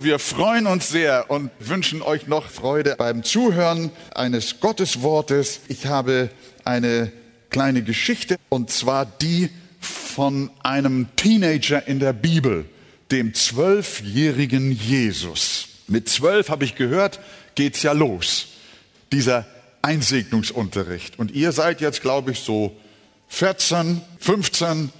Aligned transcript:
Wir 0.00 0.20
freuen 0.20 0.68
uns 0.68 0.90
sehr 0.90 1.28
und 1.28 1.50
wünschen 1.58 2.02
euch 2.02 2.28
noch 2.28 2.48
Freude 2.48 2.94
beim 2.96 3.24
Zuhören 3.24 3.90
eines 4.14 4.60
Gotteswortes. 4.60 5.58
Ich 5.66 5.86
habe 5.86 6.30
eine 6.64 7.10
kleine 7.50 7.82
Geschichte 7.82 8.36
und 8.48 8.70
zwar 8.70 9.06
die 9.06 9.50
von 9.80 10.52
einem 10.62 11.08
Teenager 11.16 11.88
in 11.88 11.98
der 11.98 12.12
Bibel, 12.12 12.64
dem 13.10 13.34
zwölfjährigen 13.34 14.70
Jesus. 14.70 15.66
Mit 15.88 16.08
zwölf 16.08 16.48
habe 16.48 16.64
ich 16.64 16.76
gehört, 16.76 17.18
geht's 17.56 17.82
ja 17.82 17.90
los, 17.90 18.46
dieser 19.10 19.46
Einsegnungsunterricht. 19.82 21.18
Und 21.18 21.32
ihr 21.32 21.50
seid 21.50 21.80
jetzt, 21.80 22.02
glaube 22.02 22.30
ich, 22.30 22.38
so 22.38 22.76
14, 23.30 24.00
15, 24.20 24.92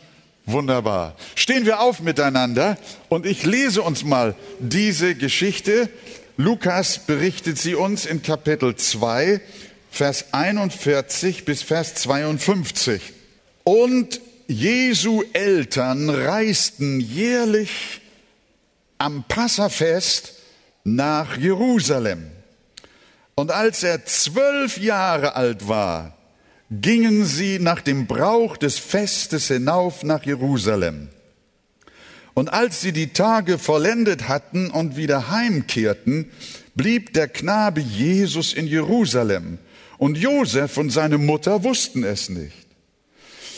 Wunderbar. 0.48 1.14
Stehen 1.34 1.66
wir 1.66 1.80
auf 1.80 2.00
miteinander 2.00 2.78
und 3.10 3.26
ich 3.26 3.44
lese 3.44 3.82
uns 3.82 4.02
mal 4.02 4.34
diese 4.58 5.14
Geschichte. 5.14 5.90
Lukas 6.38 7.00
berichtet 7.00 7.58
sie 7.58 7.74
uns 7.74 8.06
in 8.06 8.22
Kapitel 8.22 8.74
2, 8.74 9.42
Vers 9.90 10.32
41 10.32 11.44
bis 11.44 11.60
Vers 11.60 11.96
52. 11.96 13.12
Und 13.62 14.22
Jesu 14.46 15.22
Eltern 15.34 16.08
reisten 16.08 17.00
jährlich 17.00 18.00
am 18.96 19.24
Passafest 19.28 20.32
nach 20.82 21.36
Jerusalem. 21.36 22.30
Und 23.34 23.50
als 23.50 23.82
er 23.82 24.06
zwölf 24.06 24.78
Jahre 24.78 25.36
alt 25.36 25.68
war, 25.68 26.17
gingen 26.70 27.24
sie 27.24 27.58
nach 27.58 27.80
dem 27.80 28.06
Brauch 28.06 28.56
des 28.56 28.78
Festes 28.78 29.48
hinauf 29.48 30.02
nach 30.02 30.24
Jerusalem. 30.24 31.08
Und 32.34 32.52
als 32.52 32.80
sie 32.80 32.92
die 32.92 33.12
Tage 33.12 33.58
vollendet 33.58 34.28
hatten 34.28 34.70
und 34.70 34.96
wieder 34.96 35.30
heimkehrten, 35.30 36.30
blieb 36.74 37.12
der 37.12 37.28
Knabe 37.28 37.80
Jesus 37.80 38.52
in 38.52 38.66
Jerusalem, 38.66 39.58
und 39.96 40.16
Josef 40.16 40.76
und 40.76 40.90
seine 40.90 41.18
Mutter 41.18 41.64
wussten 41.64 42.04
es 42.04 42.28
nicht. 42.28 42.68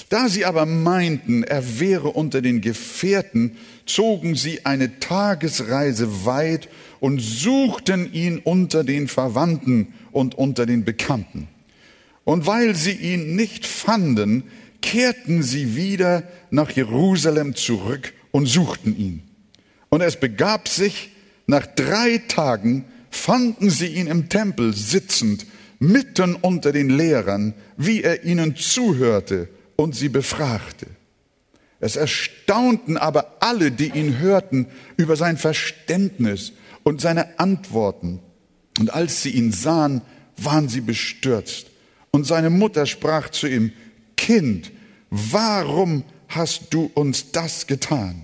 Da 0.09 0.29
sie 0.29 0.47
aber 0.47 0.65
meinten, 0.65 1.45
er 1.45 1.79
wäre 1.79 2.09
unter 2.09 2.41
den 2.41 2.63
Gefährten, 2.63 3.59
zogen 3.85 4.35
sie 4.35 4.65
eine 4.65 4.99
Tagesreise 4.99 6.25
weit 6.25 6.69
und 6.99 7.21
suchten 7.21 8.13
ihn 8.13 8.39
unter 8.39 8.83
den 8.83 9.07
Verwandten 9.07 9.95
und 10.11 10.35
unter 10.35 10.65
den 10.65 10.85
Bekannten. 10.85 11.49
Und 12.31 12.47
weil 12.47 12.77
sie 12.77 12.93
ihn 12.93 13.35
nicht 13.35 13.67
fanden, 13.67 14.45
kehrten 14.83 15.43
sie 15.43 15.75
wieder 15.75 16.23
nach 16.53 16.71
Jerusalem 16.71 17.57
zurück 17.57 18.13
und 18.31 18.47
suchten 18.47 18.97
ihn. 18.97 19.25
Und 19.89 20.01
es 20.01 20.15
begab 20.15 20.69
sich, 20.69 21.11
nach 21.49 21.67
drei 21.67 22.19
Tagen 22.29 22.85
fanden 23.11 23.69
sie 23.69 23.89
ihn 23.89 24.07
im 24.07 24.29
Tempel 24.29 24.73
sitzend, 24.75 25.45
mitten 25.81 26.37
unter 26.37 26.71
den 26.71 26.91
Lehrern, 26.91 27.53
wie 27.77 28.05
er 28.05 28.23
ihnen 28.23 28.55
zuhörte 28.55 29.49
und 29.75 29.97
sie 29.97 30.09
befragte. 30.09 30.87
Es 31.81 31.97
erstaunten 31.97 32.97
aber 32.97 33.39
alle, 33.41 33.73
die 33.73 33.89
ihn 33.89 34.21
hörten, 34.21 34.69
über 34.97 35.17
sein 35.17 35.37
Verständnis 35.37 36.53
und 36.85 37.01
seine 37.01 37.41
Antworten. 37.41 38.21
Und 38.79 38.95
als 38.95 39.21
sie 39.21 39.31
ihn 39.31 39.51
sahen, 39.51 40.03
waren 40.37 40.69
sie 40.69 40.81
bestürzt. 40.81 41.70
Und 42.11 42.25
seine 42.25 42.51
Mutter 42.51 42.87
sprach 42.87 43.31
zu 43.31 43.47
ihm, 43.47 43.73
Kind, 44.17 44.73
warum 45.11 46.05
hast 46.29 46.75
du 46.75 46.91
uns 46.95 47.33
das 47.33 47.67
getan? 47.67 48.23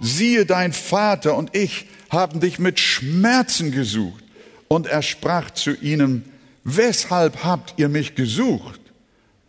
Siehe, 0.00 0.46
dein 0.46 0.72
Vater 0.72 1.36
und 1.36 1.54
ich 1.54 1.86
haben 2.08 2.40
dich 2.40 2.58
mit 2.58 2.80
Schmerzen 2.80 3.70
gesucht. 3.70 4.24
Und 4.68 4.86
er 4.86 5.02
sprach 5.02 5.50
zu 5.50 5.74
ihnen, 5.74 6.24
weshalb 6.64 7.44
habt 7.44 7.74
ihr 7.76 7.88
mich 7.88 8.14
gesucht? 8.14 8.80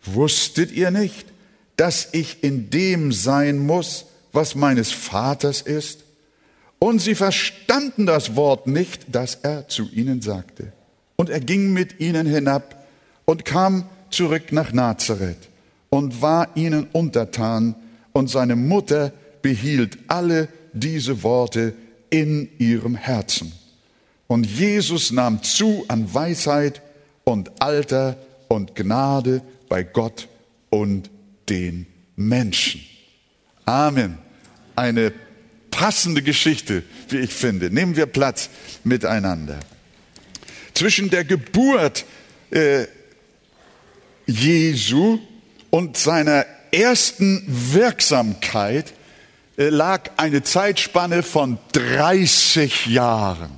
Wusstet 0.04 0.72
ihr 0.72 0.92
nicht, 0.92 1.28
dass 1.78 2.10
ich 2.12 2.44
in 2.44 2.70
dem 2.70 3.12
sein 3.12 3.60
muss, 3.60 4.06
was 4.32 4.56
meines 4.56 4.92
Vaters 4.92 5.62
ist? 5.62 6.04
Und 6.80 7.00
sie 7.00 7.16
verstanden 7.16 8.06
das 8.08 8.36
Wort 8.36 8.66
nicht, 8.66 9.06
das 9.12 9.36
er 9.36 9.68
zu 9.68 9.90
ihnen 9.92 10.22
sagte. 10.22 10.74
Und 11.16 11.30
er 11.30 11.40
ging 11.40 11.74
mit 11.74 12.00
ihnen 12.00 12.26
hinab 12.26 12.81
und 13.32 13.46
kam 13.46 13.86
zurück 14.10 14.52
nach 14.52 14.74
Nazareth 14.74 15.48
und 15.90 16.22
war 16.22 16.50
ihnen 16.56 16.86
untertan 16.92 17.76
und 18.12 18.30
seine 18.30 18.58
Mutter 18.58 19.14
behielt 19.42 19.98
alle 20.10 20.50
diese 20.74 21.24
Worte 21.24 21.74
in 22.10 22.50
ihrem 22.58 22.94
Herzen. 22.96 23.54
Und 24.28 24.46
Jesus 24.46 25.14
nahm 25.14 25.42
zu 25.44 25.86
an 25.88 26.14
Weisheit 26.14 26.82
und 27.24 27.62
Alter 27.62 28.18
und 28.50 28.76
Gnade 28.76 29.42
bei 29.70 29.84
Gott 29.84 30.28
und 30.70 31.10
den 31.48 31.88
Menschen. 32.18 32.82
Amen. 33.64 34.18
Eine 34.76 35.14
passende 35.70 36.22
Geschichte, 36.22 36.84
wie 37.08 37.20
ich 37.20 37.34
finde. 37.34 37.72
Nehmen 37.72 37.96
wir 37.96 38.08
Platz 38.08 38.50
miteinander. 38.84 39.58
Zwischen 40.74 41.10
der 41.10 41.24
Geburt 41.24 42.04
äh, 42.50 42.88
Jesu 44.34 45.20
und 45.70 45.98
seiner 45.98 46.46
ersten 46.72 47.44
Wirksamkeit 47.48 48.94
äh, 49.58 49.70
lag 49.70 50.10
eine 50.18 50.44
Zeitspanne 50.44 51.24
von 51.24 51.58
30 51.74 52.88
Jahren. 52.88 53.58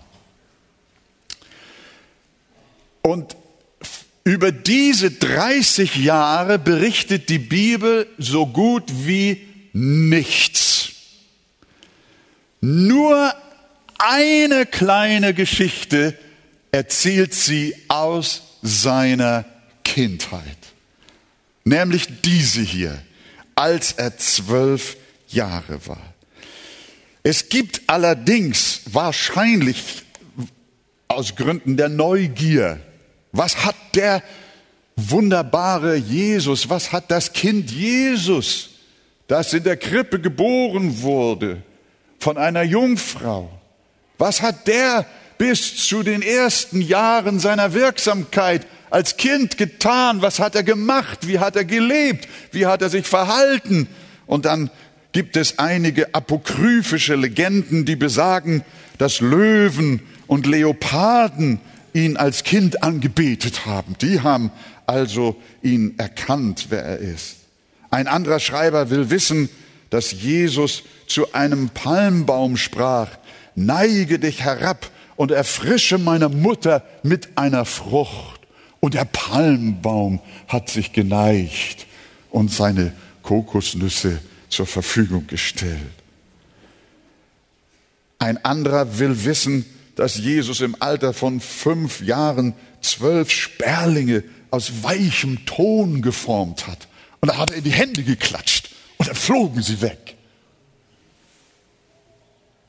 Und 3.01 3.35
über 4.23 4.51
diese 4.51 5.11
30 5.11 5.97
Jahre 5.97 6.57
berichtet 6.57 7.29
die 7.29 7.39
Bibel 7.39 8.07
so 8.17 8.45
gut 8.47 8.83
wie 9.05 9.45
nichts. 9.73 10.91
Nur 12.61 13.33
eine 13.97 14.65
kleine 14.65 15.33
Geschichte 15.33 16.17
erzählt 16.71 17.33
sie 17.33 17.75
aus 17.89 18.41
seiner 18.61 19.43
Kindheit. 19.83 20.62
Nämlich 21.63 22.07
diese 22.21 22.61
hier, 22.61 23.01
als 23.55 23.93
er 23.93 24.17
zwölf 24.17 24.97
Jahre 25.27 25.85
war. 25.87 26.13
Es 27.23 27.47
gibt 27.47 27.81
allerdings 27.87 28.81
wahrscheinlich 28.91 30.03
aus 31.07 31.35
Gründen 31.35 31.77
der 31.77 31.89
Neugier, 31.89 32.79
was 33.31 33.65
hat 33.65 33.75
der 33.95 34.21
wunderbare 34.95 35.95
Jesus, 35.95 36.69
was 36.69 36.91
hat 36.91 37.09
das 37.09 37.31
Kind 37.33 37.71
Jesus, 37.71 38.71
das 39.27 39.53
in 39.53 39.63
der 39.63 39.77
Krippe 39.77 40.19
geboren 40.19 41.01
wurde 41.01 41.63
von 42.19 42.37
einer 42.37 42.63
Jungfrau, 42.63 43.49
was 44.17 44.41
hat 44.41 44.67
der 44.67 45.05
bis 45.37 45.87
zu 45.87 46.03
den 46.03 46.21
ersten 46.21 46.81
Jahren 46.81 47.39
seiner 47.39 47.73
Wirksamkeit 47.73 48.67
als 48.93 49.17
Kind 49.17 49.57
getan? 49.57 50.21
Was 50.21 50.39
hat 50.39 50.55
er 50.55 50.61
gemacht? 50.61 51.27
Wie 51.27 51.39
hat 51.39 51.55
er 51.55 51.65
gelebt? 51.65 52.27
Wie 52.51 52.67
hat 52.67 52.83
er 52.83 52.89
sich 52.89 53.07
verhalten? 53.07 53.87
Und 54.27 54.45
dann 54.45 54.69
gibt 55.13 55.35
es 55.35 55.57
einige 55.57 56.13
apokryphische 56.13 57.15
Legenden, 57.15 57.85
die 57.85 57.95
besagen, 57.95 58.63
dass 58.99 59.19
Löwen 59.19 60.01
und 60.27 60.45
Leoparden 60.45 61.59
ihn 61.93 62.17
als 62.17 62.43
Kind 62.43 62.83
angebetet 62.83 63.65
haben. 63.65 63.95
Die 63.99 64.21
haben 64.21 64.51
also 64.85 65.41
ihn 65.63 65.95
erkannt, 65.97 66.67
wer 66.69 66.83
er 66.83 66.97
ist. 66.99 67.37
Ein 67.89 68.07
anderer 68.07 68.39
Schreiber 68.39 68.91
will 68.91 69.09
wissen, 69.09 69.49
dass 69.89 70.11
Jesus 70.11 70.83
zu 71.07 71.33
einem 71.33 71.69
Palmbaum 71.69 72.57
sprach, 72.57 73.09
neige 73.55 74.19
dich 74.19 74.43
herab 74.43 74.89
und 75.15 75.31
erfrische 75.31 75.97
meine 75.97 76.29
Mutter 76.29 76.83
mit 77.01 77.37
einer 77.37 77.65
Frucht. 77.65 78.32
Und 78.83 78.95
der 78.95 79.05
Palmbaum 79.05 80.19
hat 80.49 80.69
sich 80.69 80.91
geneigt 80.91 81.87
und 82.31 82.51
seine 82.51 82.91
Kokosnüsse 83.21 84.19
zur 84.49 84.65
Verfügung 84.65 85.25
gestellt. 85.25 85.79
Ein 88.19 88.43
anderer 88.43 88.99
will 88.99 89.23
wissen, 89.23 89.65
dass 89.95 90.17
Jesus 90.17 90.59
im 90.59 90.75
Alter 90.81 91.13
von 91.13 91.39
fünf 91.39 92.01
Jahren 92.01 92.55
zwölf 92.81 93.31
Sperlinge 93.31 94.25
aus 94.51 94.83
weichem 94.83 95.45
Ton 95.45 96.01
geformt 96.01 96.67
hat. 96.67 96.89
Und 97.21 97.29
da 97.29 97.37
hat 97.37 97.51
er 97.51 97.59
in 97.59 97.63
die 97.63 97.71
Hände 97.71 98.03
geklatscht 98.03 98.69
und 98.97 99.07
dann 99.07 99.15
flogen 99.15 99.63
sie 99.63 99.79
weg. 99.79 100.17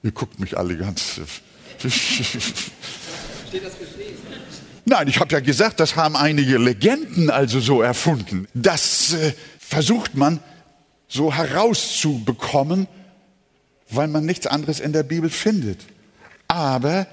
Ihr 0.05 0.13
guckt 0.13 0.39
mich 0.39 0.57
alle 0.57 0.77
ganz. 0.77 1.21
Steht 1.81 3.65
das 3.65 3.77
geschrieben? 3.77 4.04
Nein, 4.87 5.09
ich 5.09 5.19
habe 5.19 5.33
ja 5.33 5.41
gesagt, 5.41 5.81
das 5.81 5.97
haben 5.97 6.15
einige 6.15 6.59
Legenden 6.59 7.31
also 7.31 7.59
so 7.59 7.81
erfunden. 7.81 8.47
Das 8.53 9.15
äh, 9.15 9.33
versucht 9.59 10.15
man 10.15 10.41
so 11.09 11.33
herauszubekommen, 11.33 12.87
weil 13.91 14.09
man 14.09 14.27
nichts 14.27 14.47
anderes 14.47 14.81
in 14.81 14.93
der 14.93 15.03
Bibel 15.03 15.31
findet. 15.31 15.81
Aber, 16.49 17.07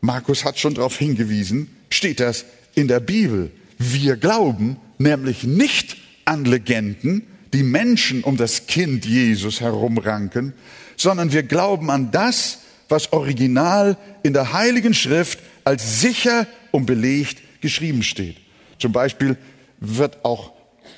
Markus 0.00 0.44
hat 0.44 0.58
schon 0.58 0.74
darauf 0.74 0.96
hingewiesen, 0.96 1.76
steht 1.90 2.20
das 2.20 2.46
in 2.74 2.88
der 2.88 3.00
Bibel. 3.00 3.50
Wir 3.78 4.16
glauben 4.16 4.78
nämlich 4.98 5.44
nicht 5.44 5.96
an 6.24 6.44
Legenden, 6.44 7.26
die 7.52 7.62
Menschen 7.62 8.24
um 8.24 8.36
das 8.36 8.66
Kind 8.66 9.04
Jesus 9.04 9.60
herumranken, 9.60 10.54
sondern 10.96 11.32
wir 11.32 11.42
glauben 11.42 11.90
an 11.90 12.10
das, 12.10 12.60
was 12.88 13.12
original 13.12 13.96
in 14.22 14.32
der 14.32 14.52
Heiligen 14.52 14.94
Schrift 14.94 15.40
als 15.64 16.00
sicher 16.00 16.46
und 16.72 16.86
belegt 16.86 17.40
geschrieben 17.60 18.02
steht. 18.02 18.38
Zum 18.78 18.90
Beispiel 18.90 19.36
wird 19.78 20.24
auch 20.24 20.52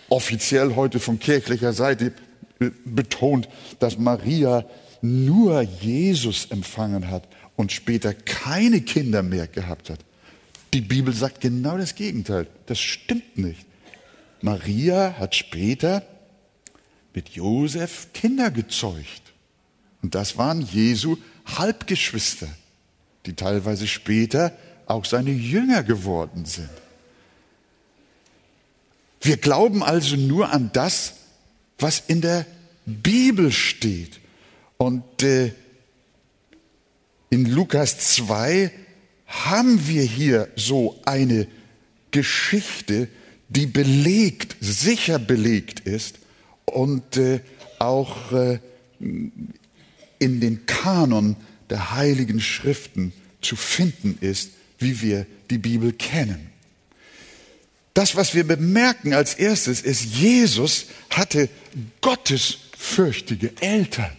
offiziell 0.09 0.75
heute 0.75 0.99
von 0.99 1.19
kirchlicher 1.19 1.75
Seite 1.75 2.13
betont, 2.85 3.49
dass 3.79 3.99
Maria 3.99 4.65
nur 5.03 5.61
Jesus 5.61 6.47
empfangen 6.47 7.11
hat 7.11 7.29
und 7.57 7.73
später 7.73 8.15
keine 8.15 8.81
Kinder 8.81 9.23
mehr 9.23 9.47
gehabt 9.47 9.91
hat. 9.91 10.01
Die 10.73 10.81
Bibel 10.81 11.15
sagt 11.15 11.41
genau 11.41 11.77
das 11.77 11.95
Gegenteil. 11.95 12.47
Das 12.67 12.81
stimmt 12.81 13.37
nicht. 13.37 13.67
Maria 14.41 15.15
hat 15.19 15.35
später 15.35 16.03
mit 17.15 17.31
Josef 17.31 18.09
Kinder 18.13 18.51
gezeugt. 18.51 19.23
Und 20.03 20.15
das 20.15 20.37
waren 20.37 20.63
Jesu 20.63 21.17
Halbgeschwister, 21.47 22.49
die 23.27 23.35
teilweise 23.35 23.87
später 23.87 24.53
auch 24.87 25.05
seine 25.05 25.31
Jünger 25.31 25.83
geworden 25.83 26.45
sind. 26.45 26.71
Wir 29.21 29.37
glauben 29.39 29.83
also 29.83 30.17
nur 30.17 30.53
an 30.53 30.71
das, 30.73 31.15
was 31.79 32.03
in 32.07 32.21
der 32.21 32.47
Bibel 32.85 33.51
steht. 33.53 34.21
Und 34.77 35.23
äh, 35.23 35.53
in 37.31 37.47
Lukas 37.47 37.99
2 37.99 38.71
haben 39.27 39.89
wir 39.89 40.03
hier 40.03 40.49
so 40.57 41.01
eine 41.05 41.47
Geschichte, 42.11 43.09
die 43.49 43.67
belegt, 43.67 44.57
sicher 44.61 45.19
belegt 45.19 45.81
ist 45.81 46.19
und 46.65 47.17
äh, 47.17 47.41
auch 47.79 48.33
äh, 48.33 48.59
in 49.01 50.41
den 50.41 50.67
Kanon 50.67 51.37
der 51.71 51.93
heiligen 51.93 52.41
Schriften 52.41 53.13
zu 53.41 53.57
finden 53.57 54.19
ist, 54.21 54.53
wie 54.79 55.01
wir 55.01 55.27
die 55.51 55.59
Bibel 55.59 55.93
kennen. 55.93 56.51
Das, 57.95 58.17
was 58.17 58.35
wir 58.35 58.45
bemerken 58.45 59.15
als 59.15 59.35
erstes, 59.35 59.81
ist, 59.81 60.05
Jesus 60.05 60.87
hatte 61.11 61.49
gottesfürchtige 62.01 63.53
Eltern. 63.61 64.11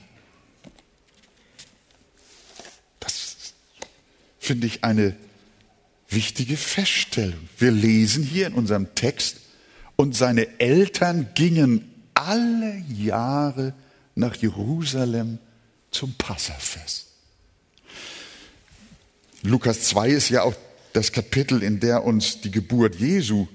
Das 2.99 3.53
finde 4.39 4.67
ich 4.67 4.83
eine 4.83 5.15
wichtige 6.07 6.55
Feststellung. 6.55 7.49
Wir 7.57 7.71
lesen 7.71 8.23
hier 8.23 8.47
in 8.47 8.53
unserem 8.53 8.95
Text, 8.95 9.37
und 9.97 10.15
seine 10.15 10.59
Eltern 10.59 11.29
gingen 11.35 11.89
alle 12.13 12.83
Jahre 12.89 13.73
nach 14.15 14.35
Jerusalem 14.35 15.39
zum 15.91 16.13
Passafest. 16.15 17.07
Lukas 19.45 19.81
2 19.83 20.09
ist 20.09 20.29
ja 20.29 20.41
auch 20.41 20.55
das 20.93 21.11
Kapitel, 21.11 21.61
in 21.61 21.79
der 21.79 22.03
uns 22.03 22.41
die 22.41 22.51
Geburt 22.51 22.95
Jesu 22.95 23.47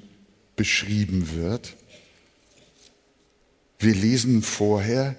beschrieben 0.54 1.34
wird. 1.34 1.76
Wir 3.78 3.94
lesen 3.94 4.42
vorher, 4.42 5.16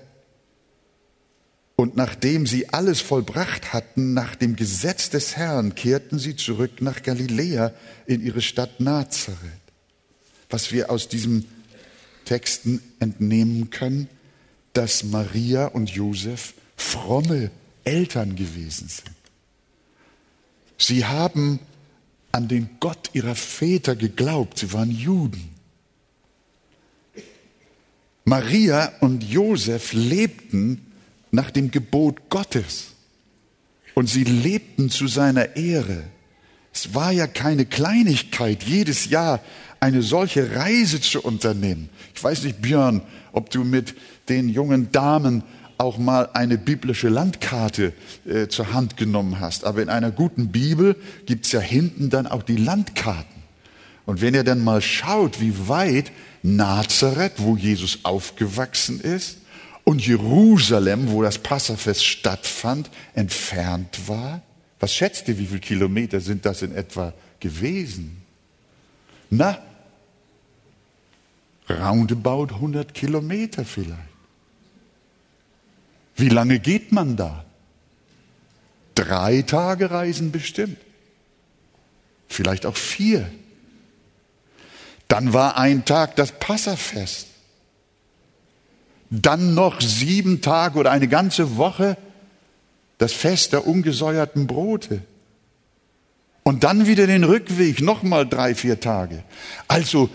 und 1.75 1.97
nachdem 1.97 2.45
sie 2.45 2.69
alles 2.69 3.01
vollbracht 3.01 3.73
hatten 3.73 4.13
nach 4.13 4.35
dem 4.35 4.55
Gesetz 4.55 5.09
des 5.09 5.35
Herrn, 5.35 5.73
kehrten 5.73 6.19
sie 6.19 6.35
zurück 6.35 6.79
nach 6.79 7.01
Galiläa 7.01 7.73
in 8.05 8.21
ihre 8.21 8.41
Stadt 8.41 8.79
Nazareth. 8.79 9.39
Was 10.49 10.71
wir 10.71 10.91
aus 10.91 11.09
diesen 11.09 11.47
Texten 12.23 12.81
entnehmen 12.99 13.71
können, 13.71 14.07
dass 14.73 15.03
Maria 15.03 15.65
und 15.65 15.89
Josef 15.89 16.53
fromme 16.77 17.49
Eltern 17.83 18.35
gewesen 18.35 18.87
sind. 18.87 19.20
Sie 20.81 21.05
haben 21.05 21.59
an 22.31 22.47
den 22.47 22.69
Gott 22.79 23.11
ihrer 23.13 23.35
Väter 23.35 23.95
geglaubt. 23.95 24.57
Sie 24.57 24.73
waren 24.73 24.89
Juden. 24.89 25.49
Maria 28.25 28.91
und 28.99 29.23
Josef 29.23 29.93
lebten 29.93 30.85
nach 31.31 31.51
dem 31.51 31.71
Gebot 31.71 32.29
Gottes 32.29 32.93
und 33.93 34.07
sie 34.07 34.23
lebten 34.23 34.89
zu 34.89 35.07
seiner 35.07 35.55
Ehre. 35.55 36.03
Es 36.73 36.93
war 36.95 37.11
ja 37.11 37.27
keine 37.27 37.65
Kleinigkeit, 37.65 38.63
jedes 38.63 39.09
Jahr 39.09 39.39
eine 39.79 40.01
solche 40.01 40.55
Reise 40.55 41.01
zu 41.01 41.21
unternehmen. 41.21 41.89
Ich 42.15 42.23
weiß 42.23 42.43
nicht, 42.43 42.61
Björn, 42.61 43.01
ob 43.33 43.49
du 43.49 43.63
mit 43.63 43.95
den 44.29 44.49
jungen 44.49 44.91
Damen 44.91 45.43
auch 45.81 45.97
mal 45.97 46.29
eine 46.33 46.57
biblische 46.57 47.09
Landkarte 47.09 47.93
äh, 48.25 48.47
zur 48.47 48.71
Hand 48.71 48.97
genommen 48.97 49.39
hast. 49.39 49.65
Aber 49.65 49.81
in 49.81 49.89
einer 49.89 50.11
guten 50.11 50.51
Bibel 50.51 50.95
gibt's 51.25 51.51
ja 51.51 51.59
hinten 51.59 52.09
dann 52.09 52.27
auch 52.27 52.43
die 52.43 52.55
Landkarten. 52.55 53.41
Und 54.05 54.21
wenn 54.21 54.33
ihr 54.33 54.43
dann 54.43 54.63
mal 54.63 54.81
schaut, 54.81 55.41
wie 55.41 55.67
weit 55.67 56.11
Nazareth, 56.43 57.33
wo 57.37 57.57
Jesus 57.57 57.99
aufgewachsen 58.03 59.01
ist, 59.01 59.37
und 59.83 60.05
Jerusalem, 60.05 61.09
wo 61.09 61.23
das 61.23 61.39
Passafest 61.39 62.05
stattfand, 62.05 62.89
entfernt 63.15 64.07
war, 64.07 64.41
was 64.79 64.93
schätzt 64.93 65.27
ihr, 65.27 65.37
wie 65.39 65.47
viele 65.47 65.59
Kilometer 65.59 66.19
sind 66.19 66.45
das 66.45 66.61
in 66.61 66.75
etwa 66.75 67.13
gewesen? 67.39 68.21
Na, 69.29 69.57
roundabout 71.69 72.53
100 72.53 72.93
Kilometer 72.93 73.65
vielleicht. 73.65 74.10
Wie 76.15 76.29
lange 76.29 76.59
geht 76.59 76.91
man 76.91 77.15
da? 77.15 77.45
Drei 78.95 79.41
Tage 79.41 79.91
Reisen 79.91 80.31
bestimmt. 80.31 80.77
Vielleicht 82.27 82.65
auch 82.65 82.77
vier. 82.77 83.29
Dann 85.07 85.33
war 85.33 85.57
ein 85.57 85.85
Tag 85.85 86.15
das 86.15 86.31
Passafest. 86.31 87.27
Dann 89.09 89.53
noch 89.53 89.81
sieben 89.81 90.41
Tage 90.41 90.79
oder 90.79 90.91
eine 90.91 91.07
ganze 91.07 91.57
Woche 91.57 91.97
das 92.97 93.11
Fest 93.11 93.51
der 93.51 93.67
ungesäuerten 93.67 94.47
Brote. 94.47 95.01
Und 96.43 96.63
dann 96.63 96.87
wieder 96.87 97.07
den 97.07 97.23
Rückweg, 97.23 97.81
nochmal 97.81 98.27
drei, 98.27 98.55
vier 98.55 98.79
Tage. 98.79 99.23
Also 99.67 100.09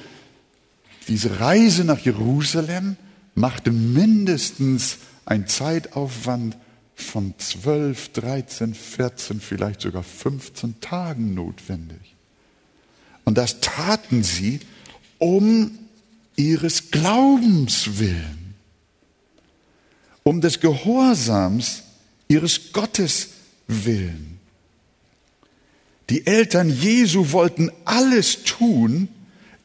diese 1.09 1.41
Reise 1.41 1.85
nach 1.85 1.99
Jerusalem 1.99 2.97
machte 3.35 3.71
mindestens 3.71 4.99
ein 5.27 5.47
Zeitaufwand 5.47 6.57
von 6.95 7.35
12, 7.37 8.13
13, 8.15 8.75
14, 8.75 9.41
vielleicht 9.41 9.83
sogar 9.83 10.03
15 10.03 10.81
Tagen 10.81 11.35
notwendig. 11.35 12.15
Und 13.25 13.37
das 13.37 13.61
taten 13.61 14.23
sie 14.23 14.61
um 15.19 15.79
ihres 16.37 16.91
Glaubens 16.91 17.99
willen, 17.99 18.55
um 20.23 20.41
des 20.41 20.61
Gehorsams 20.61 21.83
ihres 22.29 22.73
Gottes 22.73 23.29
willen. 23.67 24.39
Die 26.09 26.27
Eltern 26.27 26.71
Jesu 26.71 27.33
wollten 27.33 27.71
alles 27.85 28.45
tun, 28.45 29.09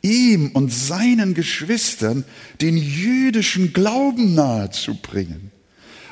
ihm 0.02 0.50
und 0.54 0.74
seinen 0.74 1.36
Geschwistern 1.36 2.26
den 2.60 2.76
jüdischen 2.76 3.74
Glauben 3.74 4.34
nahezubringen 4.34 5.51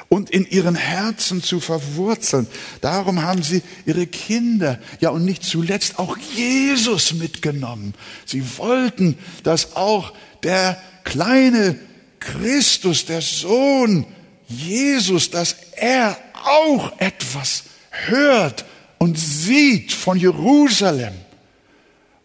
und 0.09 0.31
in 0.31 0.45
ihren 0.49 0.75
Herzen 0.75 1.41
zu 1.43 1.59
verwurzeln. 1.59 2.47
Darum 2.81 3.21
haben 3.21 3.43
sie 3.43 3.61
ihre 3.85 4.07
Kinder, 4.07 4.79
ja 4.99 5.09
und 5.09 5.23
nicht 5.23 5.43
zuletzt 5.43 5.99
auch 5.99 6.17
Jesus 6.35 7.13
mitgenommen. 7.13 7.93
Sie 8.25 8.43
wollten, 8.57 9.17
dass 9.43 9.75
auch 9.75 10.13
der 10.43 10.81
kleine 11.03 11.79
Christus, 12.19 13.05
der 13.05 13.21
Sohn 13.21 14.05
Jesus, 14.47 15.29
dass 15.29 15.55
er 15.75 16.17
auch 16.43 16.99
etwas 16.99 17.63
hört 17.91 18.65
und 18.97 19.17
sieht 19.17 19.91
von 19.91 20.17
Jerusalem 20.17 21.13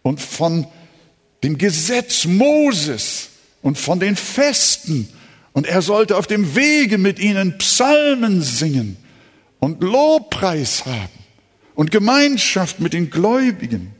und 0.02 0.20
von 0.20 0.66
dem 1.42 1.58
Gesetz 1.58 2.24
Moses 2.24 3.28
und 3.62 3.78
von 3.78 4.00
den 4.00 4.16
Festen. 4.16 5.08
Und 5.54 5.66
er 5.66 5.82
sollte 5.82 6.16
auf 6.16 6.26
dem 6.26 6.56
Wege 6.56 6.99
mit 6.99 7.18
ihnen 7.18 7.56
Psalmen 7.58 8.42
singen 8.42 8.96
und 9.61 9.82
Lobpreis 9.82 10.84
haben 10.84 11.25
und 11.76 11.92
Gemeinschaft 11.92 12.80
mit 12.80 12.92
den 12.92 13.08
Gläubigen. 13.08 13.94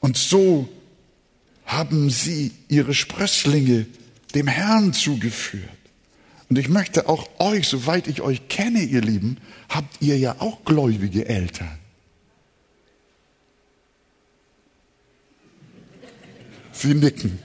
Und 0.00 0.18
so 0.18 0.68
haben 1.64 2.10
sie 2.10 2.50
ihre 2.68 2.94
Sprösslinge 2.94 3.86
dem 4.34 4.48
Herrn 4.48 4.92
zugeführt. 4.92 5.70
Und 6.50 6.58
ich 6.58 6.68
möchte 6.68 7.08
auch 7.08 7.28
euch, 7.38 7.68
soweit 7.68 8.08
ich 8.08 8.20
euch 8.22 8.48
kenne, 8.48 8.80
ihr 8.82 9.00
Lieben, 9.00 9.38
habt 9.68 10.02
ihr 10.02 10.18
ja 10.18 10.36
auch 10.40 10.64
gläubige 10.64 11.26
Eltern. 11.26 11.78
Sie 16.72 16.92
nicken. 16.92 17.38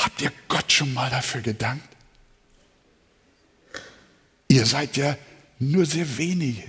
Habt 0.00 0.22
ihr 0.22 0.32
Gott 0.48 0.72
schon 0.72 0.94
mal 0.94 1.10
dafür 1.10 1.42
gedankt? 1.42 1.86
Ihr 4.48 4.64
seid 4.64 4.96
ja 4.96 5.14
nur 5.58 5.84
sehr 5.84 6.16
wenige. 6.16 6.66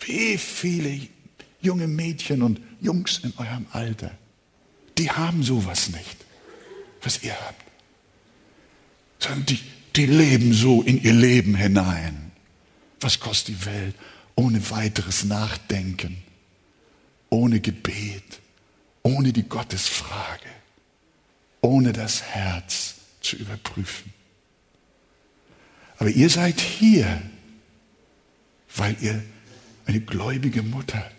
Wie 0.00 0.36
viele 0.36 1.08
junge 1.62 1.86
Mädchen 1.86 2.42
und 2.42 2.60
Jungs 2.82 3.20
in 3.20 3.32
eurem 3.38 3.66
Alter, 3.72 4.10
die 4.98 5.10
haben 5.10 5.42
sowas 5.42 5.88
nicht, 5.88 6.18
was 7.00 7.22
ihr 7.22 7.32
habt. 7.32 7.64
Sondern 9.18 9.46
die, 9.46 9.60
die 9.96 10.06
leben 10.06 10.52
so 10.52 10.82
in 10.82 11.02
ihr 11.02 11.14
Leben 11.14 11.54
hinein. 11.54 12.30
Was 13.00 13.18
kostet 13.20 13.56
die 13.56 13.64
Welt? 13.64 13.94
Ohne 14.34 14.70
weiteres 14.70 15.24
Nachdenken, 15.24 16.22
ohne 17.30 17.60
Gebet, 17.60 18.40
ohne 19.02 19.32
die 19.32 19.48
Gottesfrage, 19.48 20.50
ohne 21.60 21.92
das 21.92 22.22
Herz 22.22 22.94
zu 23.20 23.36
überprüfen. 23.36 24.12
Aber 25.98 26.10
ihr 26.10 26.28
seid 26.28 26.60
hier, 26.60 27.22
weil 28.74 28.96
ihr 29.00 29.22
eine 29.86 30.00
gläubige 30.00 30.62
Mutter, 30.62 31.10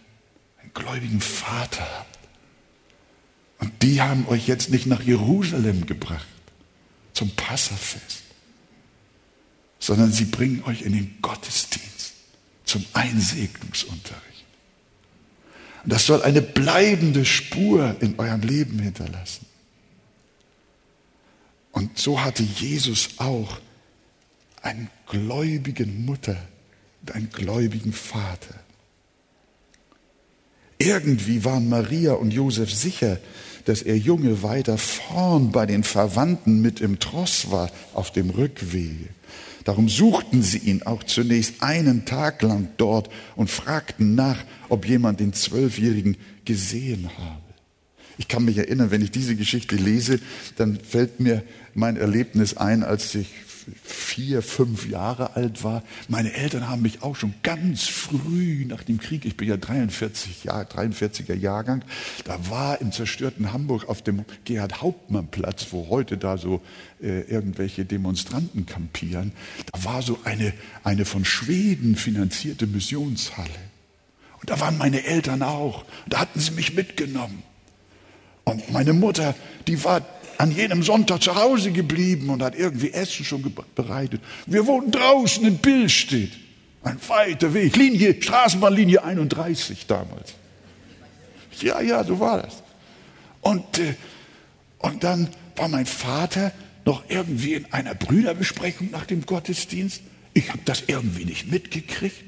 einen 0.61 0.73
gläubigen 0.73 1.21
Vater 1.21 1.87
habt. 1.97 2.19
Und 3.59 3.81
die 3.81 4.01
haben 4.01 4.27
euch 4.27 4.47
jetzt 4.47 4.69
nicht 4.69 4.85
nach 4.85 5.01
Jerusalem 5.01 5.85
gebracht 5.87 6.27
zum 7.13 7.31
Passafest, 7.31 8.21
sondern 9.79 10.11
sie 10.11 10.25
bringen 10.25 10.63
euch 10.65 10.83
in 10.83 10.93
den 10.93 11.17
Gottesdienst 11.21 12.13
zum 12.65 12.85
Einsegnungsunterricht. 12.93 14.45
Und 15.83 15.93
das 15.93 16.05
soll 16.05 16.21
eine 16.21 16.43
bleibende 16.43 17.25
Spur 17.25 17.95
in 18.01 18.19
eurem 18.19 18.41
Leben 18.41 18.77
hinterlassen. 18.77 19.46
Und 21.77 21.99
so 21.99 22.23
hatte 22.23 22.41
Jesus 22.41 23.09
auch 23.17 23.59
eine 24.63 24.87
gläubige 25.07 25.85
Mutter 25.85 26.35
und 27.01 27.11
einen 27.13 27.29
gläubigen 27.29 27.93
Vater. 27.93 28.55
Irgendwie 30.79 31.45
waren 31.45 31.69
Maria 31.69 32.13
und 32.13 32.33
Josef 32.33 32.73
sicher, 32.73 33.19
dass 33.65 33.83
er 33.83 33.95
Junge 33.95 34.41
weiter 34.41 34.79
vorn 34.79 35.51
bei 35.51 35.67
den 35.67 35.83
Verwandten 35.83 36.63
mit 36.63 36.81
im 36.81 36.97
Tross 36.97 37.51
war 37.51 37.69
auf 37.93 38.11
dem 38.11 38.31
Rückwege. 38.31 39.09
Darum 39.63 39.87
suchten 39.87 40.41
sie 40.41 40.57
ihn 40.57 40.81
auch 40.81 41.03
zunächst 41.03 41.61
einen 41.61 42.05
Tag 42.05 42.41
lang 42.41 42.69
dort 42.77 43.07
und 43.35 43.51
fragten 43.51 44.15
nach, 44.15 44.43
ob 44.69 44.87
jemand 44.87 45.19
den 45.19 45.33
Zwölfjährigen 45.33 46.17
gesehen 46.43 47.11
habe. 47.19 47.46
Ich 48.17 48.27
kann 48.27 48.45
mich 48.45 48.57
erinnern, 48.57 48.91
wenn 48.91 49.01
ich 49.01 49.11
diese 49.11 49.35
Geschichte 49.35 49.75
lese, 49.75 50.19
dann 50.55 50.79
fällt 50.79 51.19
mir 51.19 51.43
mein 51.73 51.97
Erlebnis 51.97 52.57
ein, 52.57 52.83
als 52.83 53.13
ich 53.15 53.27
vier, 53.83 54.41
fünf 54.41 54.87
Jahre 54.87 55.35
alt 55.35 55.63
war. 55.63 55.83
Meine 56.07 56.33
Eltern 56.33 56.69
haben 56.69 56.81
mich 56.81 57.03
auch 57.03 57.15
schon 57.15 57.33
ganz 57.43 57.83
früh 57.83 58.65
nach 58.65 58.83
dem 58.83 58.99
Krieg, 58.99 59.25
ich 59.25 59.37
bin 59.37 59.47
ja 59.47 59.57
43 59.57 60.45
Jahr, 60.45 60.63
43er 60.63 61.35
Jahrgang, 61.35 61.83
da 62.23 62.49
war 62.49 62.81
im 62.81 62.91
zerstörten 62.91 63.51
Hamburg 63.51 63.89
auf 63.89 64.01
dem 64.01 64.23
Gerhard-Hauptmann-Platz, 64.45 65.67
wo 65.71 65.89
heute 65.89 66.17
da 66.17 66.37
so 66.37 66.61
äh, 67.01 67.21
irgendwelche 67.21 67.85
Demonstranten 67.85 68.65
kampieren, 68.65 69.33
da 69.71 69.83
war 69.83 70.01
so 70.01 70.19
eine, 70.23 70.53
eine 70.83 71.05
von 71.05 71.25
Schweden 71.25 71.95
finanzierte 71.95 72.67
Missionshalle. 72.67 73.49
Und 74.39 74.49
da 74.49 74.59
waren 74.59 74.77
meine 74.77 75.03
Eltern 75.03 75.41
auch. 75.41 75.83
Da 76.07 76.19
hatten 76.19 76.39
sie 76.39 76.51
mich 76.51 76.73
mitgenommen. 76.73 77.43
Und 78.47 78.71
meine 78.71 78.93
Mutter, 78.93 79.35
die 79.67 79.83
war 79.83 80.01
an 80.37 80.51
jenem 80.51 80.81
Sonntag 80.81 81.21
zu 81.21 81.35
Hause 81.35 81.73
geblieben 81.73 82.29
und 82.29 82.41
hat 82.41 82.55
irgendwie 82.55 82.93
Essen 82.93 83.25
schon 83.25 83.53
bereitet. 83.75 84.21
Wir 84.45 84.65
wohnten 84.65 84.91
draußen 84.91 85.45
in 85.45 85.57
Billstedt. 85.57 86.31
Ein 86.81 86.97
weiter 87.09 87.53
Weg, 87.53 87.75
Linie, 87.75 88.15
Straßenbahnlinie 88.21 89.03
31 89.03 89.85
damals. 89.85 90.35
Ja, 91.59 91.81
ja, 91.81 92.05
so 92.05 92.21
war 92.21 92.43
das. 92.43 92.63
Und, 93.41 93.79
äh, 93.79 93.95
und 94.77 95.03
dann 95.03 95.27
war 95.57 95.67
mein 95.67 95.85
Vater 95.85 96.53
noch 96.85 97.03
irgendwie 97.09 97.55
in 97.55 97.73
einer 97.73 97.95
Brüderbesprechung 97.95 98.91
nach 98.91 99.05
dem 99.05 99.25
Gottesdienst. 99.25 100.03
Ich 100.33 100.47
habe 100.51 100.61
das 100.63 100.83
irgendwie 100.87 101.25
nicht 101.25 101.51
mitgekriegt. 101.51 102.23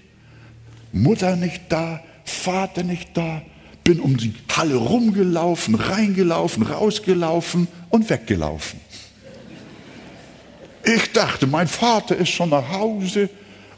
Mutter 0.92 1.38
nicht 1.38 1.62
da, 1.70 2.04
Vater 2.26 2.84
nicht 2.84 3.16
da 3.16 3.42
bin 3.90 4.02
um 4.02 4.18
die 4.18 4.36
Halle 4.56 4.76
rumgelaufen, 4.76 5.74
reingelaufen, 5.74 6.62
rausgelaufen 6.62 7.68
und 7.90 8.08
weggelaufen. 8.12 8.80
Ich 10.84 11.12
dachte, 11.12 11.48
mein 11.48 11.68
Vater 11.68 12.16
ist 12.16 12.30
schon 12.30 12.50
nach 12.50 12.72
Hause 12.72 13.32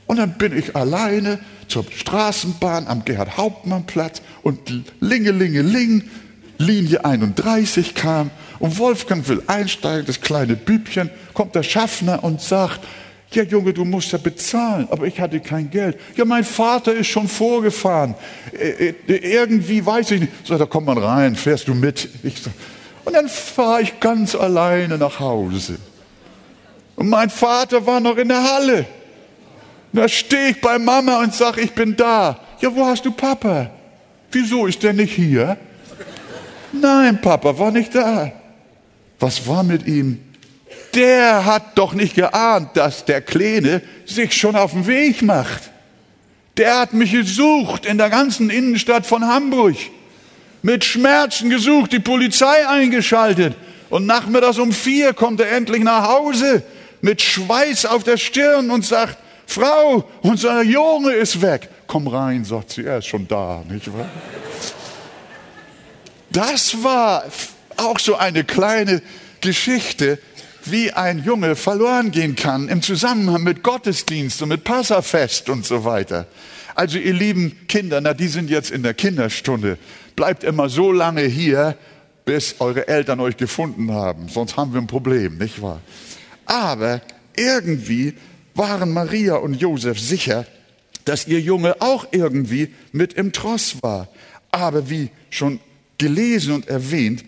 und 0.07 0.17
dann 0.17 0.37
bin 0.37 0.57
ich 0.57 0.75
alleine 0.75 1.39
zur 1.69 1.85
Straßenbahn 1.89 2.87
am 2.87 3.05
Gerhard-Hauptmann-Platz 3.05 4.21
und 4.43 4.59
Lingelingeling, 4.99 6.03
Linie 6.57 7.05
31 7.05 7.95
kam 7.95 8.31
und 8.59 8.77
Wolfgang 8.79 9.25
will 9.29 9.41
einsteigen, 9.47 10.07
das 10.07 10.19
kleine 10.19 10.57
Bübchen, 10.57 11.09
kommt 11.33 11.55
der 11.55 11.63
Schaffner 11.63 12.21
und 12.21 12.41
sagt, 12.41 12.81
ja, 13.33 13.43
Junge, 13.43 13.73
du 13.73 13.85
musst 13.85 14.11
ja 14.11 14.17
bezahlen, 14.17 14.87
aber 14.91 15.07
ich 15.07 15.19
hatte 15.19 15.39
kein 15.39 15.69
Geld. 15.69 15.97
Ja, 16.17 16.25
mein 16.25 16.43
Vater 16.43 16.93
ist 16.93 17.07
schon 17.07 17.27
vorgefahren. 17.27 18.15
Irgendwie 19.07 19.85
weiß 19.85 20.11
ich 20.11 20.21
nicht. 20.21 20.33
So, 20.43 20.57
da 20.57 20.65
kommt 20.65 20.87
man 20.87 20.97
rein, 20.97 21.35
fährst 21.35 21.67
du 21.67 21.73
mit. 21.73 22.09
Ich, 22.23 22.35
und 23.05 23.13
dann 23.13 23.29
fahre 23.29 23.83
ich 23.83 23.99
ganz 23.99 24.35
alleine 24.35 24.97
nach 24.97 25.19
Hause. 25.19 25.77
Und 26.95 27.09
mein 27.09 27.29
Vater 27.29 27.85
war 27.85 27.99
noch 27.99 28.17
in 28.17 28.27
der 28.27 28.43
Halle. 28.43 28.85
Da 29.93 30.07
stehe 30.07 30.49
ich 30.49 30.61
bei 30.61 30.77
Mama 30.77 31.19
und 31.21 31.33
sage, 31.33 31.61
ich 31.61 31.73
bin 31.73 31.95
da. 31.95 32.37
Ja, 32.59 32.73
wo 32.75 32.85
hast 32.85 33.05
du 33.05 33.11
Papa? 33.11 33.69
Wieso 34.31 34.67
ist 34.67 34.83
der 34.83 34.93
nicht 34.93 35.13
hier? 35.13 35.57
Nein, 36.71 37.19
Papa 37.21 37.57
war 37.57 37.71
nicht 37.71 37.95
da. 37.95 38.31
Was 39.19 39.45
war 39.47 39.63
mit 39.63 39.87
ihm? 39.87 40.19
Der 40.95 41.45
hat 41.45 41.77
doch 41.77 41.93
nicht 41.93 42.15
geahnt, 42.15 42.75
dass 42.75 43.05
der 43.05 43.21
Kleine 43.21 43.81
sich 44.05 44.33
schon 44.33 44.55
auf 44.55 44.71
den 44.71 44.87
Weg 44.87 45.21
macht. 45.21 45.71
Der 46.57 46.79
hat 46.79 46.93
mich 46.93 47.11
gesucht 47.11 47.85
in 47.85 47.97
der 47.97 48.09
ganzen 48.09 48.49
Innenstadt 48.49 49.05
von 49.05 49.25
Hamburg. 49.25 49.75
Mit 50.61 50.83
Schmerzen 50.83 51.49
gesucht, 51.49 51.91
die 51.93 51.99
Polizei 51.99 52.67
eingeschaltet. 52.67 53.55
Und 53.89 54.05
nachmittags 54.05 54.59
um 54.59 54.71
vier 54.71 55.13
kommt 55.13 55.41
er 55.41 55.51
endlich 55.51 55.83
nach 55.83 56.07
Hause 56.07 56.63
mit 57.01 57.21
Schweiß 57.21 57.85
auf 57.85 58.03
der 58.03 58.17
Stirn 58.17 58.69
und 58.69 58.85
sagt, 58.85 59.17
Frau, 59.47 60.07
unser 60.21 60.61
Junge 60.61 61.13
ist 61.13 61.41
weg. 61.41 61.67
Komm 61.87 62.07
rein, 62.07 62.45
sagt 62.45 62.71
sie, 62.71 62.85
er 62.85 62.99
ist 62.99 63.07
schon 63.07 63.27
da, 63.27 63.63
nicht 63.67 63.91
wahr? 63.91 64.09
Das 66.29 66.81
war 66.83 67.25
auch 67.75 67.99
so 67.99 68.15
eine 68.15 68.45
kleine 68.45 69.01
Geschichte, 69.41 70.19
wie 70.65 70.91
ein 70.91 71.23
Junge 71.23 71.55
verloren 71.55 72.11
gehen 72.11 72.35
kann 72.35 72.69
im 72.69 72.81
Zusammenhang 72.81 73.43
mit 73.43 73.63
Gottesdienst 73.63 74.41
und 74.41 74.49
mit 74.49 74.63
Passafest 74.63 75.49
und 75.49 75.65
so 75.65 75.85
weiter. 75.85 76.27
Also 76.75 76.97
ihr 76.97 77.13
lieben 77.13 77.67
Kinder, 77.67 78.01
na 78.01 78.13
die 78.13 78.27
sind 78.27 78.49
jetzt 78.49 78.71
in 78.71 78.83
der 78.83 78.93
Kinderstunde. 78.93 79.77
Bleibt 80.15 80.43
immer 80.43 80.69
so 80.69 80.91
lange 80.91 81.23
hier, 81.23 81.77
bis 82.25 82.55
eure 82.59 82.87
Eltern 82.87 83.19
euch 83.19 83.37
gefunden 83.37 83.91
haben. 83.91 84.29
Sonst 84.29 84.57
haben 84.57 84.73
wir 84.73 84.81
ein 84.81 84.87
Problem, 84.87 85.37
nicht 85.37 85.61
wahr? 85.61 85.81
Aber 86.45 87.01
irgendwie 87.35 88.13
waren 88.53 88.91
Maria 88.91 89.35
und 89.35 89.55
Josef 89.55 89.99
sicher, 89.99 90.45
dass 91.05 91.27
ihr 91.27 91.39
Junge 91.39 91.81
auch 91.81 92.07
irgendwie 92.11 92.73
mit 92.91 93.13
im 93.13 93.31
Tross 93.31 93.81
war. 93.81 94.07
Aber 94.51 94.89
wie 94.89 95.09
schon 95.29 95.59
gelesen 95.97 96.53
und 96.53 96.67
erwähnt, 96.67 97.23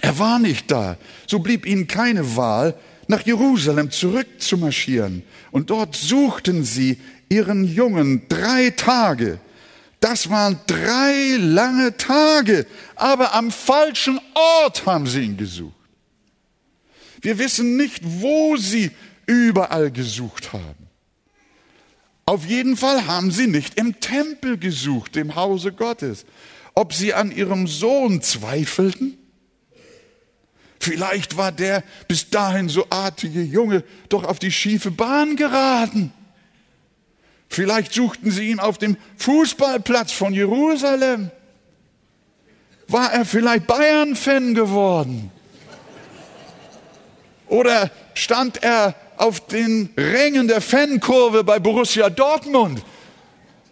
er 0.00 0.18
war 0.18 0.38
nicht 0.38 0.70
da. 0.70 0.96
So 1.26 1.38
blieb 1.38 1.66
ihnen 1.66 1.86
keine 1.86 2.36
Wahl, 2.36 2.74
nach 3.08 3.24
Jerusalem 3.26 3.90
zurückzumarschieren. 3.90 5.22
Und 5.50 5.70
dort 5.70 5.96
suchten 5.96 6.64
sie 6.64 6.98
ihren 7.28 7.64
Jungen 7.64 8.22
drei 8.28 8.70
Tage. 8.70 9.38
Das 10.00 10.28
waren 10.30 10.58
drei 10.66 11.36
lange 11.38 11.96
Tage, 11.96 12.66
aber 12.96 13.34
am 13.34 13.50
falschen 13.50 14.18
Ort 14.34 14.84
haben 14.84 15.06
sie 15.06 15.20
ihn 15.20 15.36
gesucht. 15.36 15.76
Wir 17.20 17.38
wissen 17.38 17.76
nicht, 17.76 18.00
wo 18.02 18.56
sie 18.56 18.90
überall 19.26 19.92
gesucht 19.92 20.52
haben. 20.52 20.88
Auf 22.24 22.44
jeden 22.46 22.76
Fall 22.76 23.06
haben 23.06 23.30
sie 23.30 23.46
nicht 23.46 23.78
im 23.78 24.00
Tempel 24.00 24.58
gesucht, 24.58 25.16
im 25.16 25.36
Hause 25.36 25.72
Gottes. 25.72 26.24
Ob 26.74 26.92
sie 26.92 27.14
an 27.14 27.30
ihrem 27.30 27.66
Sohn 27.68 28.22
zweifelten? 28.22 29.18
Vielleicht 30.82 31.36
war 31.36 31.52
der 31.52 31.84
bis 32.08 32.28
dahin 32.28 32.68
so 32.68 32.88
artige 32.90 33.40
Junge 33.40 33.84
doch 34.08 34.24
auf 34.24 34.40
die 34.40 34.50
schiefe 34.50 34.90
Bahn 34.90 35.36
geraten. 35.36 36.12
Vielleicht 37.48 37.92
suchten 37.92 38.32
sie 38.32 38.50
ihn 38.50 38.58
auf 38.58 38.78
dem 38.78 38.96
Fußballplatz 39.16 40.10
von 40.10 40.34
Jerusalem. 40.34 41.30
War 42.88 43.12
er 43.12 43.24
vielleicht 43.24 43.68
Bayern-Fan 43.68 44.56
geworden? 44.56 45.30
Oder 47.46 47.88
stand 48.14 48.64
er 48.64 48.96
auf 49.18 49.46
den 49.46 49.90
Rängen 49.96 50.48
der 50.48 50.60
Fankurve 50.60 51.44
bei 51.44 51.60
Borussia 51.60 52.10
Dortmund? 52.10 52.82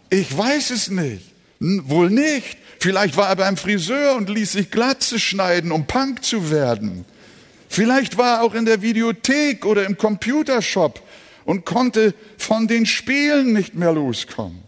Ich 0.09 0.37
weiß 0.37 0.69
es 0.69 0.89
nicht. 0.89 1.25
Wohl 1.59 2.09
nicht. 2.09 2.57
Vielleicht 2.81 3.15
war 3.15 3.29
er 3.29 3.35
beim 3.35 3.57
Friseur 3.57 4.15
und 4.15 4.27
ließ 4.27 4.53
sich 4.53 4.71
Glatze 4.71 5.19
schneiden, 5.19 5.71
um 5.71 5.85
Punk 5.85 6.23
zu 6.23 6.49
werden. 6.49 7.05
Vielleicht 7.69 8.17
war 8.17 8.37
er 8.37 8.41
auch 8.41 8.55
in 8.55 8.65
der 8.65 8.81
Videothek 8.81 9.67
oder 9.67 9.85
im 9.85 9.99
Computershop 9.99 10.99
und 11.45 11.63
konnte 11.63 12.15
von 12.39 12.67
den 12.67 12.87
Spielen 12.87 13.53
nicht 13.53 13.75
mehr 13.75 13.93
loskommen. 13.93 14.63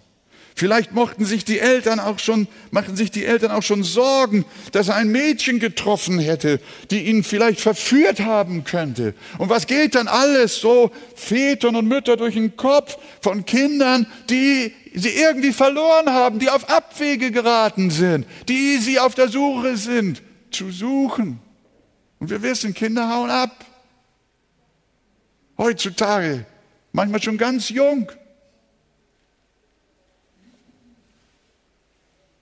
Vielleicht 0.55 0.91
mochten 0.91 1.25
sich 1.25 1.43
die 1.43 1.58
Eltern 1.58 2.00
auch 2.00 2.20
schon, 2.20 2.48
machen 2.70 2.96
sich 2.96 3.10
die 3.10 3.25
Eltern 3.25 3.50
auch 3.50 3.63
schon 3.63 3.82
Sorgen, 3.82 4.46
dass 4.72 4.89
er 4.89 4.96
ein 4.98 5.08
Mädchen 5.08 5.58
getroffen 5.58 6.20
hätte, 6.20 6.60
die 6.91 7.05
ihn 7.05 7.24
vielleicht 7.24 7.62
verführt 7.62 8.20
haben 8.20 8.63
könnte. 8.63 9.15
Und 9.39 9.50
was 9.50 9.65
geht 9.65 9.96
dann 9.96 10.08
alles 10.08 10.62
so 10.62 10.91
Vätern 11.15 11.75
und 11.75 11.88
Mütter 11.88 12.15
durch 12.15 12.36
den 12.36 12.55
Kopf 12.58 12.96
von 13.22 13.43
Kindern, 13.46 14.05
die 14.29 14.72
sie 14.93 15.09
irgendwie 15.09 15.53
verloren 15.53 16.09
haben, 16.09 16.39
die 16.39 16.50
auf 16.50 16.69
Abwege 16.69 17.31
geraten 17.31 17.89
sind, 17.89 18.25
die 18.47 18.77
sie 18.77 19.00
auf 19.00 19.15
der 19.15 19.29
Suche 19.29 19.77
sind, 19.77 20.21
zu 20.51 20.71
suchen. 20.71 21.39
Und 22.19 22.29
wir 22.29 22.41
wissen, 22.41 22.73
Kinder 22.73 23.09
hauen 23.09 23.29
ab. 23.29 23.65
Heutzutage, 25.57 26.45
manchmal 26.91 27.21
schon 27.21 27.38
ganz 27.38 27.69
jung. 27.69 28.12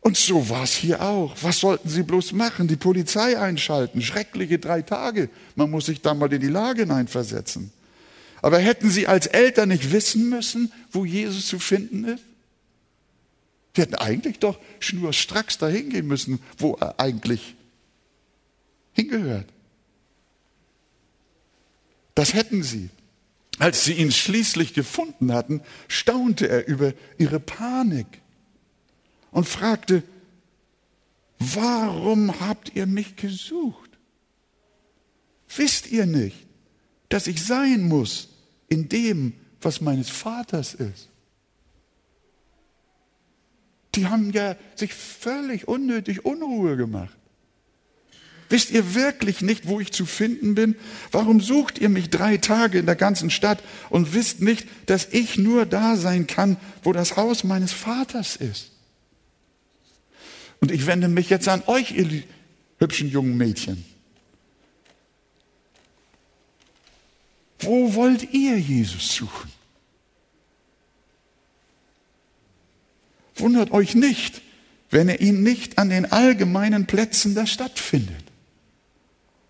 Und 0.02 0.18
so 0.18 0.50
war 0.50 0.64
es 0.64 0.74
hier 0.74 1.02
auch. 1.02 1.36
Was 1.42 1.60
sollten 1.60 1.88
sie 1.88 2.04
bloß 2.04 2.34
machen? 2.34 2.68
Die 2.68 2.76
Polizei 2.76 3.40
einschalten. 3.40 4.02
Schreckliche 4.02 4.58
drei 4.58 4.82
Tage. 4.82 5.30
Man 5.56 5.70
muss 5.70 5.86
sich 5.86 6.02
da 6.02 6.14
mal 6.14 6.32
in 6.34 6.42
die 6.42 6.48
Lage 6.48 6.82
hineinversetzen. 6.82 7.72
Aber 8.42 8.58
hätten 8.58 8.90
sie 8.90 9.06
als 9.06 9.28
Eltern 9.28 9.70
nicht 9.70 9.92
wissen 9.92 10.30
müssen, 10.30 10.72
wo 10.92 11.06
Jesus 11.06 11.48
zu 11.48 11.60
finden 11.60 12.06
ist? 12.06 12.24
Wir 13.74 13.86
hätten 13.86 13.96
eigentlich 13.96 14.40
doch 14.40 14.60
schnurstracks 14.80 15.58
dahin 15.58 15.90
gehen 15.90 16.08
müssen, 16.08 16.42
wo 16.58 16.74
er 16.74 17.00
eigentlich 17.00 17.56
hingehört. 18.94 19.48
Das 22.16 22.34
hätten 22.34 22.64
sie. 22.64 22.90
Als 23.60 23.84
sie 23.86 23.94
ihn 23.94 24.12
schließlich 24.12 24.74
gefunden 24.74 25.32
hatten, 25.32 25.62
staunte 25.88 26.50
er 26.50 26.68
über 26.68 26.94
ihre 27.18 27.40
Panik 27.40 28.08
und 29.30 29.48
fragte, 29.48 30.04
warum 31.38 32.40
habt 32.40 32.76
ihr 32.76 32.88
mich 32.88 33.16
gesucht? 33.18 33.92
Wisst 35.56 35.92
ihr 35.92 36.06
nicht, 36.06 36.48
dass 37.10 37.28
ich 37.28 37.44
sein 37.46 37.88
muss 37.88 38.30
in 38.68 38.90
dem, 38.90 39.34
was 39.62 39.80
meines 39.80 40.10
Vaters 40.10 40.74
ist? 40.74 41.11
Die 43.96 44.08
haben 44.08 44.32
ja 44.32 44.56
sich 44.76 44.94
völlig 44.94 45.68
unnötig 45.68 46.26
Unruhe 46.26 46.78
gemacht. 46.78 47.16
Wisst 48.52 48.72
ihr 48.72 48.96
wirklich 48.96 49.42
nicht, 49.42 49.68
wo 49.68 49.80
ich 49.80 49.94
zu 49.94 50.06
finden 50.06 50.56
bin? 50.56 50.76
Warum 51.12 51.40
sucht 51.40 51.80
ihr 51.80 51.88
mich 51.88 52.10
drei 52.10 52.36
Tage 52.36 52.80
in 52.80 52.86
der 52.86 52.98
ganzen 52.98 53.30
Stadt 53.30 53.64
und 53.90 54.14
wisst 54.14 54.42
nicht, 54.42 54.68
dass 54.88 55.08
ich 55.10 55.38
nur 55.38 55.66
da 55.66 55.96
sein 55.96 56.28
kann, 56.28 56.58
wo 56.84 56.92
das 56.92 57.16
Haus 57.16 57.46
meines 57.46 57.72
Vaters 57.72 58.36
ist? 58.36 58.72
Und 60.60 60.70
ich 60.70 60.86
wende 60.86 61.08
mich 61.08 61.30
jetzt 61.30 61.48
an 61.48 61.64
euch, 61.66 61.92
ihr 61.92 62.24
hübschen 62.78 63.10
jungen 63.10 63.38
Mädchen. 63.38 63.86
Wo 67.60 67.96
wollt 67.96 68.34
ihr 68.34 68.60
Jesus 68.60 69.16
suchen? 69.16 69.50
Wundert 73.36 73.72
euch 73.72 73.96
nicht, 73.96 74.42
wenn 74.90 75.10
ihr 75.10 75.22
ihn 75.22 75.44
nicht 75.44 75.78
an 75.78 75.90
den 75.90 76.12
allgemeinen 76.12 76.86
Plätzen 76.86 77.34
der 77.34 77.46
Stadt 77.46 77.80
findet. 77.80 78.24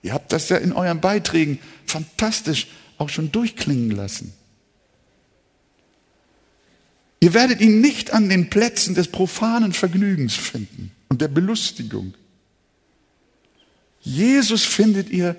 Ihr 0.04 0.13
habt 0.13 0.32
das 0.32 0.50
ja 0.50 0.58
in 0.58 0.72
euren 0.72 1.02
Beiträgen 1.02 1.60
fantastisch 1.86 2.67
auch 2.98 3.10
schon 3.10 3.32
durchklingen 3.32 3.91
lassen. 3.91 4.34
Ihr 7.20 7.34
werdet 7.34 7.62
ihn 7.62 7.82
nicht 7.82 8.13
an 8.13 8.30
den 8.30 8.50
Plätzen 8.50 8.96
des 8.96 9.08
profanen 9.08 9.74
Vergnügens 9.74 10.36
finden 10.36 10.91
und 11.08 11.22
der 11.22 11.28
Belustigung. 11.28 12.15
Jesus 14.02 14.63
findet 14.63 15.10
ihr 15.12 15.36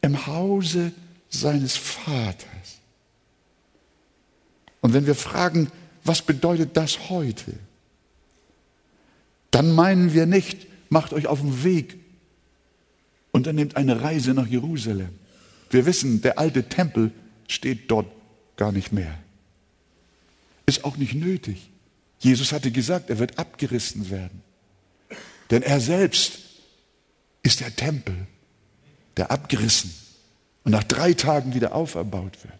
im 0.00 0.26
Hause 0.26 0.92
seines 1.28 1.76
Vaters. 1.76 2.78
Und 4.80 4.92
wenn 4.94 5.06
wir 5.06 5.16
fragen, 5.16 5.72
was 6.04 6.22
bedeutet 6.22 6.76
das 6.76 7.08
heute? 7.08 7.54
Dann 9.54 9.70
meinen 9.70 10.12
wir 10.12 10.26
nicht, 10.26 10.66
macht 10.88 11.12
euch 11.12 11.28
auf 11.28 11.40
den 11.40 11.62
Weg, 11.62 11.96
und 13.30 13.42
unternehmt 13.42 13.76
eine 13.76 14.02
Reise 14.02 14.34
nach 14.34 14.48
Jerusalem. 14.48 15.10
Wir 15.70 15.86
wissen, 15.86 16.20
der 16.22 16.40
alte 16.40 16.68
Tempel 16.68 17.12
steht 17.46 17.88
dort 17.88 18.08
gar 18.56 18.72
nicht 18.72 18.90
mehr. 18.90 19.16
Ist 20.66 20.84
auch 20.84 20.96
nicht 20.96 21.14
nötig. 21.14 21.70
Jesus 22.18 22.50
hatte 22.50 22.72
gesagt, 22.72 23.10
er 23.10 23.20
wird 23.20 23.38
abgerissen 23.38 24.10
werden. 24.10 24.42
Denn 25.52 25.62
er 25.62 25.78
selbst 25.78 26.40
ist 27.44 27.60
der 27.60 27.76
Tempel, 27.76 28.26
der 29.16 29.30
abgerissen 29.30 29.94
und 30.64 30.72
nach 30.72 30.82
drei 30.82 31.12
Tagen 31.12 31.54
wieder 31.54 31.76
auferbaut 31.76 32.42
wird. 32.42 32.58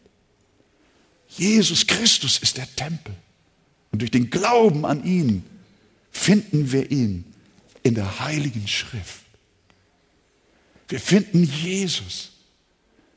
Jesus 1.27 1.89
Christus 1.89 2.39
ist 2.39 2.57
der 2.57 2.73
Tempel. 2.77 3.17
Und 3.91 4.01
durch 4.01 4.13
den 4.13 4.31
Glauben 4.31 4.87
an 4.87 5.03
ihn 5.05 5.45
finden 6.15 6.73
wir 6.73 6.91
ihn 6.91 7.25
in 7.83 7.95
der 7.95 8.21
Heiligen 8.21 8.67
Schrift. 8.67 9.25
Wir 10.89 11.01
finden 11.01 11.45
Jesus 11.45 12.33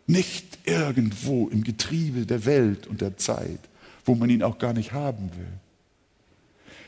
nicht 0.08 0.60
irgendwo 0.66 1.48
im 1.48 1.64
Getriebe 1.64 2.26
der 2.26 2.46
Welt 2.46 2.88
und 2.88 3.02
der 3.02 3.16
Zeit, 3.18 3.60
wo 4.04 4.16
man 4.16 4.30
ihn 4.30 4.44
auch 4.44 4.58
gar 4.58 4.74
nicht 4.74 4.92
haben 4.94 5.30
will, 5.38 5.54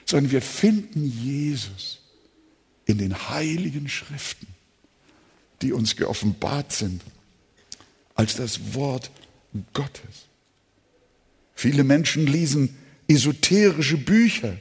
sondern 0.06 0.32
wir 0.32 0.41
finden 0.41 1.06
Jesus 1.06 2.00
in 2.86 2.98
den 2.98 3.30
heiligen 3.30 3.88
Schriften, 3.88 4.48
die 5.62 5.74
uns 5.74 5.95
geoffenbart 5.95 6.72
sind 6.74 7.02
als 8.15 8.36
das 8.36 8.74
Wort 8.74 9.12
Gottes. 9.74 10.28
Viele 11.54 11.84
Menschen 11.84 12.26
lesen 12.26 12.76
esoterische 13.08 13.98
Bücher 13.98 14.58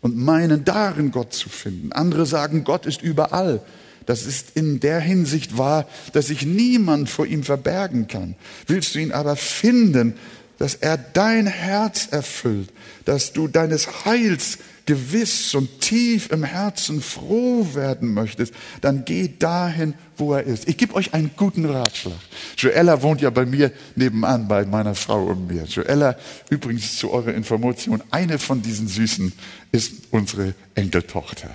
und 0.00 0.16
meinen 0.16 0.64
darin 0.64 1.10
Gott 1.10 1.32
zu 1.32 1.48
finden. 1.48 1.92
Andere 1.92 2.26
sagen, 2.26 2.64
Gott 2.64 2.86
ist 2.86 3.02
überall. 3.02 3.60
Das 4.06 4.24
ist 4.24 4.52
in 4.54 4.80
der 4.80 5.00
Hinsicht 5.00 5.58
wahr, 5.58 5.86
dass 6.12 6.28
sich 6.28 6.46
niemand 6.46 7.10
vor 7.10 7.26
ihm 7.26 7.42
verbergen 7.42 8.08
kann. 8.08 8.36
Willst 8.66 8.94
du 8.94 9.00
ihn 9.00 9.12
aber 9.12 9.36
finden, 9.36 10.14
dass 10.58 10.74
er 10.74 10.96
dein 10.96 11.46
Herz 11.46 12.08
erfüllt, 12.10 12.70
dass 13.04 13.32
du 13.32 13.48
deines 13.48 14.04
Heils 14.04 14.58
gewiss 14.88 15.54
und 15.54 15.82
tief 15.82 16.30
im 16.32 16.42
Herzen 16.42 17.02
froh 17.02 17.74
werden 17.74 18.14
möchtest, 18.14 18.54
dann 18.80 19.04
geh 19.04 19.28
dahin, 19.38 19.92
wo 20.16 20.32
er 20.32 20.44
ist. 20.44 20.66
Ich 20.66 20.78
gebe 20.78 20.94
euch 20.94 21.12
einen 21.12 21.30
guten 21.36 21.66
Ratschlag. 21.66 22.16
Joella 22.56 23.02
wohnt 23.02 23.20
ja 23.20 23.28
bei 23.28 23.44
mir 23.44 23.70
nebenan, 23.96 24.48
bei 24.48 24.64
meiner 24.64 24.94
Frau 24.94 25.24
und 25.24 25.46
mir. 25.46 25.64
Joella, 25.64 26.16
übrigens 26.48 26.96
zu 26.96 27.10
eurer 27.10 27.34
Information, 27.34 28.02
eine 28.10 28.38
von 28.38 28.62
diesen 28.62 28.88
Süßen 28.88 29.30
ist 29.72 29.92
unsere 30.10 30.54
Enkeltochter. 30.74 31.50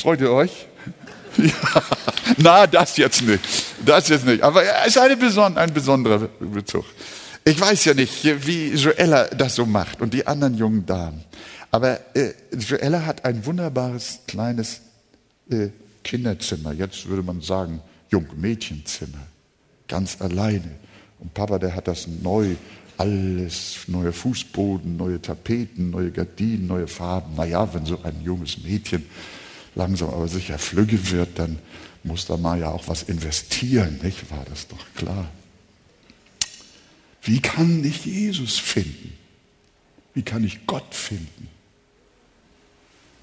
Freut 0.00 0.20
ihr 0.20 0.30
euch? 0.30 0.52
Ja, 1.38 1.82
na, 2.38 2.66
das 2.66 2.96
jetzt 2.96 3.20
nicht. 3.20 3.44
Das 3.84 4.08
jetzt 4.08 4.24
nicht. 4.24 4.42
Aber 4.42 4.62
es 4.62 4.86
ist 4.86 4.98
eine 4.98 5.18
beson 5.18 5.58
ein 5.58 5.70
besonderer 5.74 6.30
Bezug. 6.40 6.86
Ich 7.44 7.60
weiß 7.60 7.84
ja 7.84 7.92
nicht, 7.92 8.24
wie 8.46 8.72
Joella 8.72 9.24
das 9.24 9.56
so 9.56 9.66
macht 9.66 10.00
und 10.00 10.14
die 10.14 10.26
anderen 10.26 10.56
jungen 10.56 10.86
Damen. 10.86 11.25
Aber 11.76 12.00
äh, 12.16 12.32
Joella 12.56 13.04
hat 13.04 13.26
ein 13.26 13.44
wunderbares 13.44 14.20
kleines 14.26 14.80
äh, 15.50 15.68
Kinderzimmer. 16.02 16.72
Jetzt 16.72 17.06
würde 17.06 17.22
man 17.22 17.42
sagen, 17.42 17.82
Jungmädchenzimmer. 18.08 19.26
Ganz 19.86 20.22
alleine. 20.22 20.70
Und 21.18 21.34
Papa, 21.34 21.58
der 21.58 21.76
hat 21.76 21.86
das 21.86 22.06
neu, 22.06 22.54
alles, 22.96 23.80
neue 23.88 24.14
Fußboden, 24.14 24.96
neue 24.96 25.20
Tapeten, 25.20 25.90
neue 25.90 26.12
Gardinen, 26.12 26.66
neue 26.66 26.88
Farben. 26.88 27.34
Naja, 27.34 27.68
wenn 27.74 27.84
so 27.84 28.00
ein 28.02 28.22
junges 28.22 28.56
Mädchen 28.64 29.04
langsam 29.74 30.08
aber 30.08 30.28
sicher 30.28 30.58
flügge 30.58 31.10
wird, 31.10 31.38
dann 31.38 31.58
muss 32.04 32.24
da 32.24 32.38
mal 32.38 32.58
ja 32.58 32.70
auch 32.70 32.88
was 32.88 33.02
investieren, 33.02 34.00
nicht? 34.02 34.30
War 34.30 34.46
das 34.48 34.66
doch 34.66 34.86
klar. 34.94 35.28
Wie 37.20 37.40
kann 37.40 37.84
ich 37.84 38.06
Jesus 38.06 38.58
finden? 38.58 39.12
Wie 40.14 40.22
kann 40.22 40.42
ich 40.42 40.66
Gott 40.66 40.94
finden? 40.94 41.50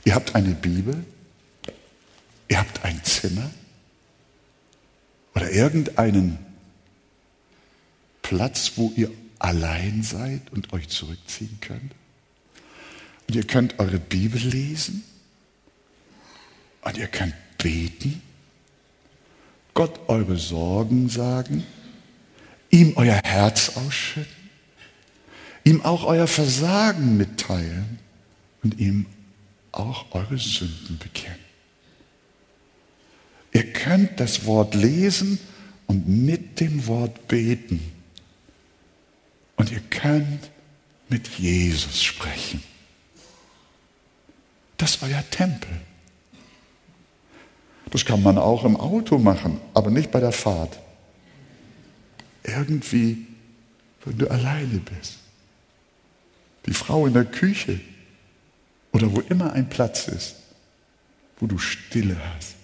Ihr 0.05 0.15
habt 0.15 0.35
eine 0.35 0.53
Bibel, 0.53 1.03
ihr 2.47 2.59
habt 2.59 2.83
ein 2.83 3.03
Zimmer? 3.03 3.49
Oder 5.35 5.51
irgendeinen 5.51 6.37
Platz, 8.21 8.73
wo 8.75 8.91
ihr 8.95 9.11
allein 9.39 10.03
seid 10.03 10.51
und 10.51 10.73
euch 10.73 10.89
zurückziehen 10.89 11.57
könnt. 11.61 11.93
Und 13.27 13.35
ihr 13.35 13.45
könnt 13.45 13.79
eure 13.79 13.99
Bibel 13.99 14.41
lesen? 14.41 15.03
Und 16.81 16.97
ihr 16.97 17.07
könnt 17.07 17.33
beten, 17.57 18.21
Gott 19.73 20.07
eure 20.07 20.37
Sorgen 20.37 21.09
sagen, 21.09 21.65
ihm 22.69 22.93
euer 22.97 23.19
Herz 23.23 23.77
ausschütten, 23.77 24.49
ihm 25.63 25.81
auch 25.83 26.03
euer 26.03 26.27
Versagen 26.27 27.17
mitteilen? 27.17 27.99
Und 28.63 28.79
ihm 28.79 29.07
auch 29.73 30.05
eure 30.11 30.37
Sünden 30.37 30.97
bekennen. 30.97 31.39
Ihr 33.51 33.71
könnt 33.73 34.19
das 34.19 34.45
Wort 34.45 34.73
lesen 34.73 35.39
und 35.87 36.07
mit 36.07 36.59
dem 36.59 36.87
Wort 36.87 37.27
beten. 37.27 37.91
Und 39.57 39.71
ihr 39.71 39.81
könnt 39.81 40.49
mit 41.09 41.27
Jesus 41.27 42.01
sprechen. 42.01 42.63
Das 44.77 44.95
ist 44.95 45.03
euer 45.03 45.23
Tempel. 45.29 45.69
Das 47.91 48.05
kann 48.05 48.23
man 48.23 48.39
auch 48.39 48.65
im 48.65 48.75
Auto 48.75 49.19
machen, 49.19 49.61
aber 49.75 49.91
nicht 49.91 50.11
bei 50.11 50.19
der 50.19 50.31
Fahrt. 50.31 50.79
Irgendwie, 52.43 53.27
wenn 54.03 54.17
du 54.17 54.29
alleine 54.29 54.79
bist. 54.79 55.19
Die 56.65 56.73
Frau 56.73 57.05
in 57.05 57.13
der 57.13 57.25
Küche 57.25 57.79
oder 58.93 59.13
wo 59.13 59.19
immer 59.21 59.51
ein 59.53 59.67
Platz 59.67 60.07
ist, 60.07 60.35
wo 61.39 61.47
du 61.47 61.57
Stille 61.57 62.17
hast. 62.35 62.55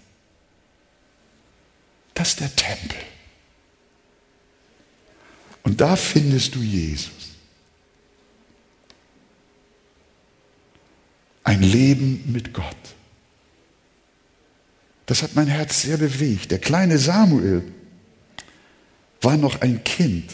Das 2.13 2.30
ist 2.30 2.39
der 2.39 2.56
Tempel. 2.56 2.98
Und 5.63 5.82
da 5.82 5.96
findest 5.96 6.56
du 6.56 6.60
Jesus. 6.60 7.12
Ein 11.44 11.62
Leben 11.62 12.32
mit 12.32 12.54
Gott. 12.54 12.76
Das 15.06 15.24
hat 15.24 15.36
mein 15.36 15.48
Herz 15.48 15.82
sehr 15.82 15.98
bewegt. 15.98 16.52
Der 16.52 16.60
kleine 16.60 17.00
Samuel 17.00 17.63
war 19.22 19.38
noch 19.38 19.62
ein 19.62 19.84
Kind, 19.84 20.32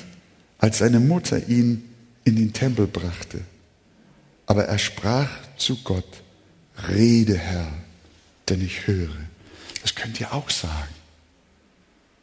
als 0.57 0.79
seine 0.79 0.99
Mutter 0.99 1.47
ihn 1.47 1.89
in 2.25 2.35
den 2.35 2.51
Tempel 2.51 2.85
brachte. 2.87 3.41
Aber 4.45 4.65
er 4.65 4.77
sprach 4.77 5.29
zu 5.57 5.77
Gott, 5.83 6.21
rede 6.87 7.37
Herr, 7.37 7.71
denn 8.49 8.63
ich 8.63 8.87
höre. 8.87 9.15
Das 9.81 9.95
könnt 9.95 10.19
ihr 10.19 10.33
auch 10.33 10.49
sagen. 10.49 10.93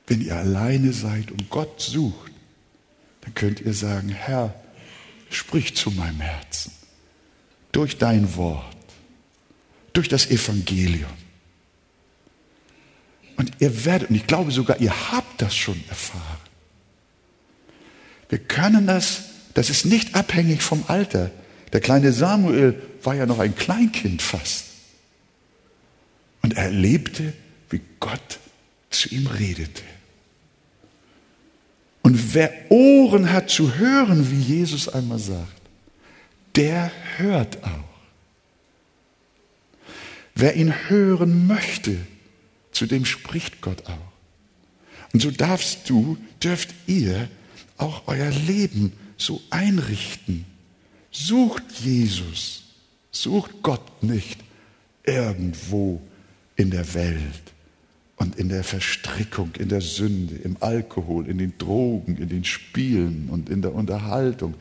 Wenn 0.07 0.21
ihr 0.21 0.37
alleine 0.37 0.93
seid 0.93 1.31
und 1.31 1.49
Gott 1.51 1.81
sucht, 1.81 2.33
dann 3.23 3.35
könnt 3.35 3.61
ihr 3.61 3.73
sagen, 3.73 4.09
Herr, 4.09 4.55
sprich 5.31 5.77
zu 5.77 5.91
meinem 5.91 6.21
Herzen 6.21 6.73
durch 7.71 7.99
dein 7.99 8.37
Wort, 8.37 8.77
durch 9.93 10.09
das 10.09 10.27
Evangelium. 10.31 11.11
Und 13.37 13.53
ihr 13.61 13.85
werdet, 13.85 14.11
und 14.11 14.17
ich 14.17 14.27
glaube 14.27 14.51
sogar, 14.51 14.81
ihr 14.81 15.13
habt 15.13 15.41
das 15.41 15.57
schon 15.57 15.83
erfahren. 15.89 16.39
Wir 18.29 18.39
können 18.39 18.87
das, 18.87 19.23
das 19.55 19.71
ist 19.71 19.85
nicht 19.85 20.15
abhängig 20.15 20.63
vom 20.63 20.85
Alter. 20.89 21.31
Der 21.73 21.81
kleine 21.81 22.13
Samuel 22.13 22.81
war 23.03 23.15
ja 23.15 23.27
noch 23.27 23.39
ein 23.39 23.55
Kleinkind 23.55 24.21
fast. 24.23 24.67
Und 26.43 26.55
er 26.55 26.65
erlebte, 26.65 27.33
wie 27.71 27.81
Gott 28.01 28.39
zu 28.91 29.09
ihm 29.09 29.27
redete. 29.27 29.83
Und 32.03 32.35
wer 32.35 32.53
Ohren 32.71 33.33
hat 33.33 33.49
zu 33.49 33.77
hören, 33.77 34.31
wie 34.31 34.41
Jesus 34.41 34.89
einmal 34.89 35.19
sagt, 35.19 35.63
der 36.57 36.91
hört 37.17 37.63
auch. 37.65 37.93
Wer 40.35 40.57
ihn 40.57 40.75
hören 40.89 41.47
möchte, 41.47 41.97
zu 42.73 42.87
dem 42.87 43.05
spricht 43.05 43.61
Gott 43.61 43.87
auch. 43.87 44.13
Und 45.13 45.21
so 45.21 45.31
darfst 45.31 45.89
du, 45.89 46.19
dürft 46.43 46.75
ihr 46.87 47.29
auch 47.77 48.03
euer 48.07 48.31
Leben 48.31 48.93
so 49.17 49.41
einrichten, 49.51 50.47
Sucht 51.13 51.65
Jesus, 51.81 52.63
sucht 53.11 53.63
Gott 53.63 54.03
nicht 54.03 54.41
irgendwo 55.05 56.01
in 56.57 56.71
der 56.71 56.95
Welt 56.95 57.53
und 58.17 58.37
in 58.37 58.49
der 58.49 58.65
Verstrickung, 58.65 59.51
in 59.59 59.69
der 59.69 59.83
Sünde, 59.83 60.37
im 60.37 60.57
Alkohol, 60.61 61.29
in 61.29 61.39
den 61.39 61.53
Drogen, 61.59 62.17
in 62.17 62.31
den 62.31 62.45
Spielen 62.45 63.29
und 63.31 63.51
in 63.51 63.61
der 63.61 63.75
Unterhaltung. 63.75 64.55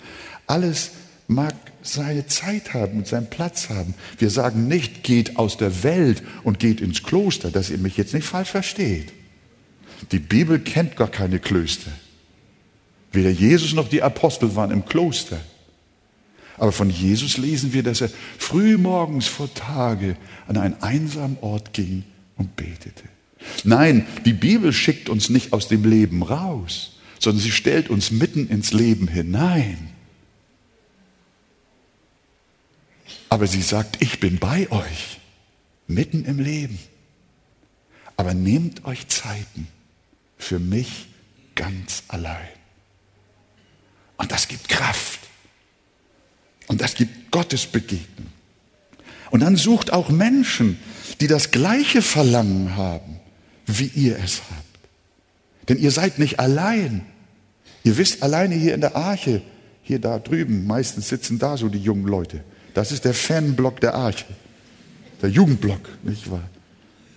Alles 0.45 0.91
mag 1.27 1.55
seine 1.81 2.27
Zeit 2.27 2.73
haben 2.73 2.97
und 2.97 3.07
seinen 3.07 3.29
Platz 3.29 3.69
haben. 3.69 3.93
Wir 4.17 4.29
sagen 4.29 4.67
nicht, 4.67 5.03
geht 5.03 5.37
aus 5.37 5.55
der 5.57 5.83
Welt 5.83 6.21
und 6.43 6.59
geht 6.59 6.81
ins 6.81 7.03
Kloster, 7.03 7.49
dass 7.49 7.69
ihr 7.69 7.77
mich 7.77 7.95
jetzt 7.95 8.13
nicht 8.13 8.25
falsch 8.25 8.49
versteht. 8.49 9.13
Die 10.11 10.19
Bibel 10.19 10.59
kennt 10.59 10.97
gar 10.97 11.07
keine 11.07 11.39
Klöster. 11.39 11.91
Weder 13.13 13.29
Jesus 13.29 13.73
noch 13.73 13.87
die 13.87 14.01
Apostel 14.01 14.55
waren 14.55 14.71
im 14.71 14.85
Kloster. 14.85 15.39
Aber 16.61 16.71
von 16.71 16.91
Jesus 16.91 17.39
lesen 17.39 17.73
wir, 17.73 17.81
dass 17.81 18.01
er 18.01 18.11
früh 18.37 18.77
morgens 18.77 19.25
vor 19.25 19.51
Tage 19.51 20.15
an 20.45 20.57
einen 20.57 20.79
einsamen 20.83 21.39
Ort 21.41 21.73
ging 21.73 22.03
und 22.37 22.55
betete. 22.55 23.01
Nein, 23.63 24.05
die 24.25 24.33
Bibel 24.33 24.71
schickt 24.71 25.09
uns 25.09 25.29
nicht 25.29 25.53
aus 25.53 25.69
dem 25.69 25.89
Leben 25.89 26.21
raus, 26.21 26.99
sondern 27.17 27.41
sie 27.41 27.49
stellt 27.49 27.89
uns 27.89 28.11
mitten 28.11 28.47
ins 28.47 28.73
Leben 28.73 29.07
hinein. 29.07 29.89
Aber 33.29 33.47
sie 33.47 33.63
sagt, 33.63 33.99
ich 33.99 34.19
bin 34.19 34.37
bei 34.37 34.69
euch, 34.69 35.19
mitten 35.87 36.25
im 36.25 36.37
Leben. 36.37 36.77
Aber 38.17 38.35
nehmt 38.35 38.85
euch 38.85 39.07
Zeiten 39.07 39.67
für 40.37 40.59
mich 40.59 41.07
ganz 41.55 42.03
allein. 42.07 42.49
Und 44.17 44.31
das 44.31 44.47
gibt 44.47 44.69
Kraft. 44.69 45.30
Und 46.67 46.81
das 46.81 46.95
gibt 46.95 47.31
Gottes 47.31 47.65
Begegnung. 47.65 48.27
Und 49.31 49.41
dann 49.41 49.55
sucht 49.55 49.93
auch 49.93 50.09
Menschen, 50.09 50.77
die 51.21 51.27
das 51.27 51.51
gleiche 51.51 52.01
Verlangen 52.01 52.75
haben, 52.75 53.19
wie 53.65 53.91
ihr 53.95 54.17
es 54.23 54.41
habt. 54.49 55.69
Denn 55.69 55.77
ihr 55.77 55.91
seid 55.91 56.19
nicht 56.19 56.39
allein. 56.39 57.05
Ihr 57.83 57.97
wisst 57.97 58.23
alleine 58.23 58.55
hier 58.55 58.73
in 58.73 58.81
der 58.81 58.95
Arche, 58.95 59.41
hier 59.83 59.99
da 59.99 60.19
drüben, 60.19 60.67
meistens 60.67 61.09
sitzen 61.09 61.39
da 61.39 61.57
so 61.57 61.69
die 61.69 61.79
jungen 61.79 62.05
Leute. 62.05 62.43
Das 62.73 62.91
ist 62.91 63.05
der 63.05 63.13
Fanblock 63.13 63.79
der 63.79 63.95
Arche. 63.95 64.25
Der 65.21 65.29
Jugendblock, 65.29 65.81
nicht 66.03 66.29
wahr? 66.29 66.49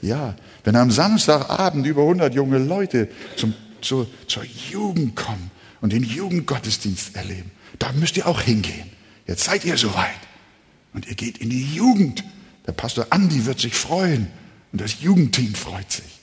Ja, 0.02 0.36
wenn 0.64 0.76
am 0.76 0.90
Samstagabend 0.90 1.86
über 1.86 2.02
100 2.02 2.34
junge 2.34 2.58
Leute 2.58 3.08
zum, 3.36 3.54
zur, 3.80 4.06
zur 4.28 4.44
Jugend 4.70 5.16
kommen 5.16 5.50
und 5.80 5.92
den 5.92 6.02
Jugendgottesdienst 6.02 7.16
erleben, 7.16 7.50
da 7.78 7.92
müsst 7.92 8.16
ihr 8.16 8.26
auch 8.26 8.40
hingehen. 8.40 8.93
Jetzt 9.26 9.44
seid 9.44 9.64
ihr 9.64 9.76
soweit. 9.76 10.10
Und 10.92 11.06
ihr 11.06 11.14
geht 11.14 11.38
in 11.38 11.50
die 11.50 11.74
Jugend. 11.74 12.24
Der 12.66 12.72
Pastor 12.72 13.06
Andi 13.10 13.46
wird 13.46 13.60
sich 13.60 13.74
freuen. 13.74 14.28
Und 14.72 14.80
das 14.80 15.00
Jugendteam 15.00 15.54
freut 15.54 15.90
sich. 15.90 16.20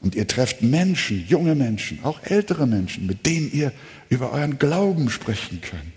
Und 0.00 0.16
ihr 0.16 0.26
trefft 0.26 0.62
Menschen, 0.62 1.24
junge 1.28 1.54
Menschen, 1.54 2.02
auch 2.02 2.20
ältere 2.24 2.66
Menschen, 2.66 3.06
mit 3.06 3.24
denen 3.24 3.52
ihr 3.52 3.72
über 4.08 4.32
euren 4.32 4.58
Glauben 4.58 5.10
sprechen 5.10 5.60
könnt. 5.60 5.92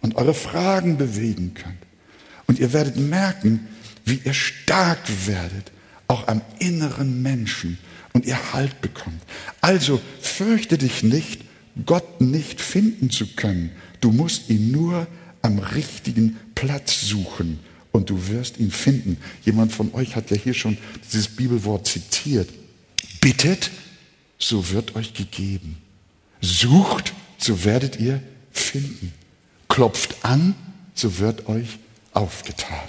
Und 0.00 0.16
eure 0.16 0.34
Fragen 0.34 0.96
bewegen 0.96 1.52
könnt. 1.54 1.76
Und 2.46 2.58
ihr 2.58 2.72
werdet 2.72 2.96
merken, 2.96 3.66
wie 4.04 4.20
ihr 4.24 4.34
stark 4.34 5.00
werdet, 5.26 5.72
auch 6.08 6.28
am 6.28 6.40
inneren 6.58 7.22
Menschen. 7.22 7.78
Und 8.12 8.26
ihr 8.26 8.52
Halt 8.52 8.80
bekommt. 8.80 9.20
Also 9.60 10.00
fürchte 10.20 10.78
dich 10.78 11.02
nicht, 11.02 11.42
Gott 11.84 12.20
nicht 12.20 12.60
finden 12.60 13.10
zu 13.10 13.26
können. 13.34 13.70
Du 14.00 14.12
musst 14.12 14.50
ihn 14.50 14.70
nur 14.70 15.08
am 15.44 15.58
richtigen 15.58 16.38
Platz 16.54 17.02
suchen 17.02 17.60
und 17.92 18.08
du 18.08 18.28
wirst 18.28 18.58
ihn 18.58 18.70
finden. 18.70 19.18
Jemand 19.44 19.72
von 19.72 19.92
euch 19.94 20.16
hat 20.16 20.30
ja 20.30 20.36
hier 20.38 20.54
schon 20.54 20.78
dieses 21.04 21.28
Bibelwort 21.28 21.86
zitiert. 21.86 22.48
Bittet, 23.20 23.70
so 24.38 24.70
wird 24.70 24.96
euch 24.96 25.12
gegeben. 25.12 25.76
Sucht, 26.40 27.12
so 27.36 27.62
werdet 27.64 28.00
ihr 28.00 28.22
finden. 28.52 29.12
Klopft 29.68 30.24
an, 30.24 30.54
so 30.94 31.18
wird 31.18 31.46
euch 31.46 31.78
aufgetan. 32.12 32.88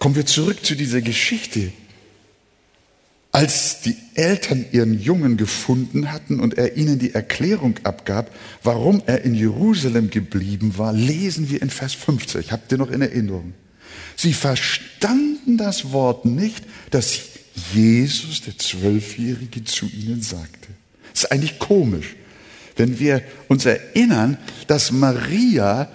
Kommen 0.00 0.16
wir 0.16 0.26
zurück 0.26 0.66
zu 0.66 0.74
dieser 0.74 1.02
Geschichte. 1.02 1.72
Als 3.36 3.82
die 3.82 3.98
Eltern 4.14 4.64
ihren 4.72 4.98
Jungen 4.98 5.36
gefunden 5.36 6.10
hatten 6.10 6.40
und 6.40 6.56
er 6.56 6.78
ihnen 6.78 6.98
die 6.98 7.12
Erklärung 7.12 7.74
abgab, 7.82 8.34
warum 8.62 9.02
er 9.04 9.26
in 9.26 9.34
Jerusalem 9.34 10.08
geblieben 10.08 10.78
war, 10.78 10.94
lesen 10.94 11.50
wir 11.50 11.60
in 11.60 11.68
Vers 11.68 11.92
50. 11.92 12.50
Habt 12.50 12.72
ihr 12.72 12.78
noch 12.78 12.90
in 12.90 13.02
Erinnerung? 13.02 13.52
Sie 14.16 14.32
verstanden 14.32 15.58
das 15.58 15.92
Wort 15.92 16.24
nicht, 16.24 16.64
das 16.90 17.20
Jesus, 17.74 18.40
der 18.40 18.56
Zwölfjährige, 18.56 19.64
zu 19.64 19.84
ihnen 19.84 20.22
sagte. 20.22 20.68
Das 21.12 21.24
ist 21.24 21.30
eigentlich 21.30 21.58
komisch, 21.58 22.16
wenn 22.76 22.98
wir 22.98 23.20
uns 23.48 23.66
erinnern, 23.66 24.38
dass 24.66 24.92
Maria 24.92 25.90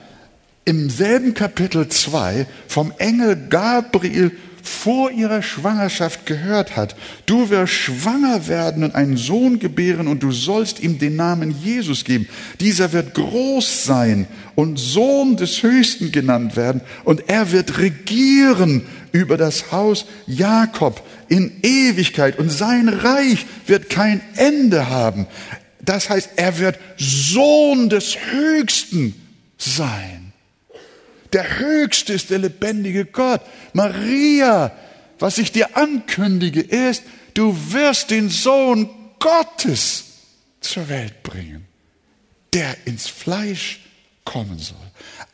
im 0.63 0.91
selben 0.91 1.34
Kapitel 1.34 1.88
2 1.88 2.45
vom 2.67 2.93
Engel 2.99 3.47
Gabriel 3.49 4.32
vor 4.67 5.12
ihrer 5.12 5.41
Schwangerschaft 5.41 6.26
gehört 6.26 6.76
hat. 6.76 6.95
Du 7.26 7.50
wirst 7.50 7.74
schwanger 7.74 8.47
werden 8.47 8.84
und 8.84 8.95
einen 8.95 9.17
Sohn 9.17 9.60
gebären 9.60 10.08
und 10.08 10.24
du 10.24 10.32
sollst 10.32 10.80
ihm 10.80 11.00
den 11.00 11.15
Namen 11.15 11.56
Jesus 11.63 12.04
geben. 12.04 12.28
Dieser 12.60 12.93
wird 12.93 13.13
groß 13.13 13.84
sein 13.86 14.28
und 14.56 14.78
Sohn 14.78 15.38
des 15.38 15.63
Höchsten 15.63 16.12
genannt 16.12 16.56
werden 16.56 16.82
und 17.04 17.30
er 17.30 17.52
wird 17.52 17.78
regieren 17.78 18.84
über 19.12 19.38
das 19.38 19.71
Haus 19.71 20.06
Jakob 20.28 21.06
in 21.28 21.52
Ewigkeit 21.63 22.39
und 22.39 22.50
sein 22.50 22.89
Reich 22.89 23.45
wird 23.65 23.89
kein 23.89 24.21
Ende 24.36 24.89
haben. 24.89 25.28
Das 25.82 26.10
heißt, 26.10 26.32
er 26.36 26.60
wird 26.60 26.80
Sohn 26.97 27.89
des 27.89 28.17
Höchsten 28.32 29.15
sein. 29.58 30.30
Der 31.33 31.59
Höchste 31.59 32.13
ist 32.13 32.29
der 32.29 32.39
lebendige 32.39 33.05
Gott. 33.05 33.41
Maria, 33.73 34.71
was 35.19 35.37
ich 35.37 35.51
dir 35.51 35.77
ankündige, 35.77 36.61
ist, 36.61 37.03
du 37.33 37.55
wirst 37.71 38.11
den 38.11 38.29
Sohn 38.29 38.89
Gottes 39.19 40.05
zur 40.59 40.89
Welt 40.89 41.23
bringen, 41.23 41.65
der 42.53 42.75
ins 42.85 43.07
Fleisch 43.07 43.81
kommen 44.25 44.59
soll. 44.59 44.77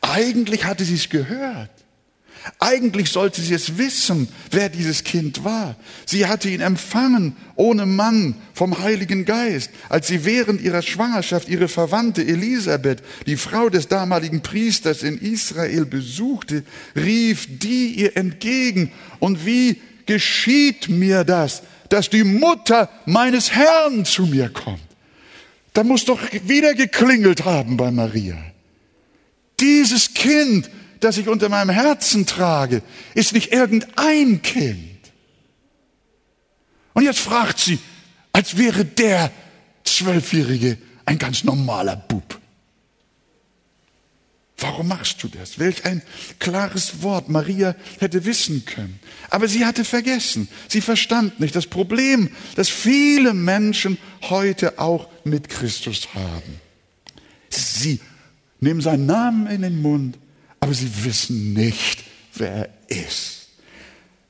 Eigentlich 0.00 0.64
hatte 0.64 0.84
sie 0.84 0.94
es 0.94 1.08
gehört. 1.08 1.70
Eigentlich 2.58 3.10
sollte 3.10 3.40
sie 3.40 3.54
es 3.54 3.78
wissen, 3.78 4.28
wer 4.50 4.68
dieses 4.68 5.04
Kind 5.04 5.44
war. 5.44 5.76
Sie 6.06 6.26
hatte 6.26 6.48
ihn 6.48 6.60
empfangen 6.60 7.36
ohne 7.56 7.86
Mann 7.86 8.34
vom 8.54 8.78
Heiligen 8.78 9.24
Geist, 9.24 9.70
als 9.88 10.08
sie 10.08 10.24
während 10.24 10.60
ihrer 10.60 10.82
Schwangerschaft 10.82 11.48
ihre 11.48 11.68
Verwandte 11.68 12.22
Elisabeth, 12.22 13.02
die 13.26 13.36
Frau 13.36 13.68
des 13.68 13.88
damaligen 13.88 14.42
Priesters 14.42 15.02
in 15.02 15.18
Israel, 15.18 15.84
besuchte, 15.84 16.64
rief 16.96 17.46
die 17.58 17.94
ihr 18.00 18.16
entgegen. 18.16 18.92
Und 19.18 19.44
wie 19.44 19.80
geschieht 20.06 20.88
mir 20.88 21.24
das, 21.24 21.62
dass 21.88 22.10
die 22.10 22.24
Mutter 22.24 22.88
meines 23.06 23.52
Herrn 23.52 24.04
zu 24.04 24.26
mir 24.26 24.48
kommt? 24.48 24.80
Da 25.72 25.84
muss 25.84 26.04
doch 26.04 26.20
wieder 26.44 26.74
geklingelt 26.74 27.44
haben 27.44 27.76
bei 27.76 27.90
Maria. 27.90 28.36
Dieses 29.60 30.14
Kind 30.14 30.70
das 31.00 31.18
ich 31.18 31.28
unter 31.28 31.48
meinem 31.48 31.70
Herzen 31.70 32.26
trage, 32.26 32.82
ist 33.14 33.32
nicht 33.32 33.52
irgendein 33.52 34.42
Kind. 34.42 34.98
Und 36.94 37.04
jetzt 37.04 37.20
fragt 37.20 37.58
sie, 37.58 37.78
als 38.32 38.56
wäre 38.56 38.84
der 38.84 39.30
Zwölfjährige 39.84 40.78
ein 41.04 41.18
ganz 41.18 41.44
normaler 41.44 41.96
Bub. 41.96 42.38
Warum 44.58 44.88
machst 44.88 45.22
du 45.22 45.28
das? 45.28 45.60
Welch 45.60 45.84
ein 45.84 46.02
klares 46.40 47.02
Wort 47.02 47.28
Maria 47.28 47.76
hätte 48.00 48.24
wissen 48.24 48.64
können. 48.64 48.98
Aber 49.30 49.46
sie 49.46 49.64
hatte 49.64 49.84
vergessen. 49.84 50.48
Sie 50.66 50.80
verstand 50.80 51.38
nicht 51.38 51.54
das 51.54 51.66
Problem, 51.66 52.30
das 52.56 52.68
viele 52.68 53.34
Menschen 53.34 53.98
heute 54.22 54.80
auch 54.80 55.08
mit 55.22 55.48
Christus 55.48 56.12
haben. 56.12 56.60
Sie 57.50 58.00
nehmen 58.58 58.80
seinen 58.80 59.06
Namen 59.06 59.46
in 59.46 59.62
den 59.62 59.80
Mund, 59.80 60.18
aber 60.60 60.74
sie 60.74 61.04
wissen 61.04 61.54
nicht, 61.54 62.04
wer 62.34 62.68
er 62.88 63.04
ist. 63.06 63.48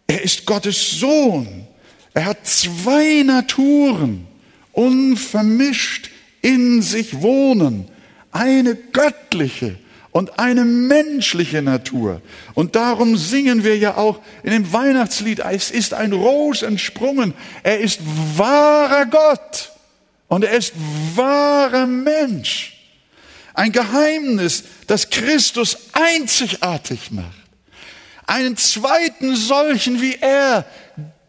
Er 0.06 0.22
ist 0.22 0.46
Gottes 0.46 0.92
Sohn. 0.92 1.66
Er 2.14 2.26
hat 2.26 2.46
zwei 2.46 3.22
Naturen, 3.24 4.26
unvermischt 4.72 6.10
in 6.42 6.82
sich 6.82 7.20
wohnen. 7.20 7.88
Eine 8.32 8.74
göttliche 8.74 9.76
und 10.10 10.38
eine 10.38 10.64
menschliche 10.64 11.62
Natur. 11.62 12.22
Und 12.54 12.74
darum 12.74 13.16
singen 13.16 13.64
wir 13.64 13.76
ja 13.76 13.96
auch 13.96 14.20
in 14.42 14.50
dem 14.50 14.72
Weihnachtslied, 14.72 15.40
es 15.40 15.70
ist 15.70 15.94
ein 15.94 16.12
Ros 16.12 16.62
entsprungen. 16.62 17.34
Er 17.62 17.78
ist 17.80 18.00
wahrer 18.36 19.06
Gott 19.06 19.72
und 20.28 20.44
er 20.44 20.56
ist 20.56 20.72
wahrer 21.14 21.86
Mensch. 21.86 22.77
Ein 23.58 23.72
Geheimnis, 23.72 24.62
das 24.86 25.10
Christus 25.10 25.76
einzigartig 25.90 27.10
macht. 27.10 27.26
Einen 28.24 28.56
zweiten 28.56 29.34
solchen 29.34 30.00
wie 30.00 30.14
er 30.14 30.64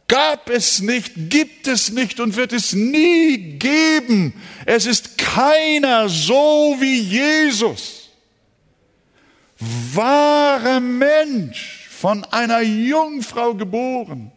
gab 0.07 0.47
es 0.51 0.79
nicht, 0.79 1.11
gibt 1.15 1.67
es 1.67 1.89
nicht 1.89 2.19
und 2.19 2.35
wird 2.35 2.53
es 2.53 2.73
nie 2.73 3.57
geben. 3.57 4.39
Es 4.67 4.85
ist 4.85 5.17
keiner 5.17 6.07
so 6.07 6.77
wie 6.79 6.99
Jesus. 6.99 8.09
Wahrer 9.57 10.79
Mensch, 10.79 11.87
von 11.89 12.23
einer 12.25 12.61
Jungfrau 12.61 13.55
geboren. 13.55 14.31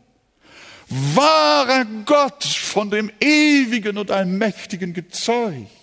Wahrer 0.88 1.84
Gott, 2.06 2.42
von 2.44 2.90
dem 2.90 3.12
Ewigen 3.20 3.98
und 3.98 4.10
Allmächtigen 4.10 4.94
gezeugt. 4.94 5.81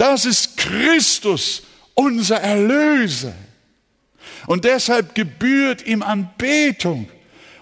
Das 0.00 0.24
ist 0.24 0.56
Christus, 0.56 1.62
unser 1.92 2.36
Erlöser. 2.40 3.34
Und 4.46 4.64
deshalb 4.64 5.14
gebührt 5.14 5.86
ihm 5.86 6.02
Anbetung. 6.02 7.06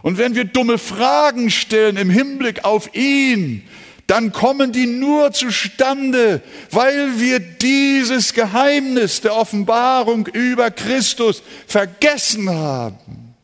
Und 0.03 0.19
wenn 0.19 0.37
wir 0.37 0.45
dumme 0.45 0.79
Fragen 0.79 1.51
stellen 1.51 1.97
im 1.97 2.11
Hinblick 2.11 2.65
auf 2.65 2.95
ihn, 2.95 3.67
dann 4.07 4.31
kommen 4.31 4.71
die 4.71 4.87
nur 4.87 5.33
zustande, 5.33 6.41
weil 6.71 7.19
wir 7.19 7.41
dieses 7.41 8.33
Geheimnis 8.33 9.21
der 9.21 9.35
Offenbarung 9.35 10.29
über 10.29 10.71
Christus 10.71 11.43
vergessen 11.67 12.49
haben. 12.49 13.35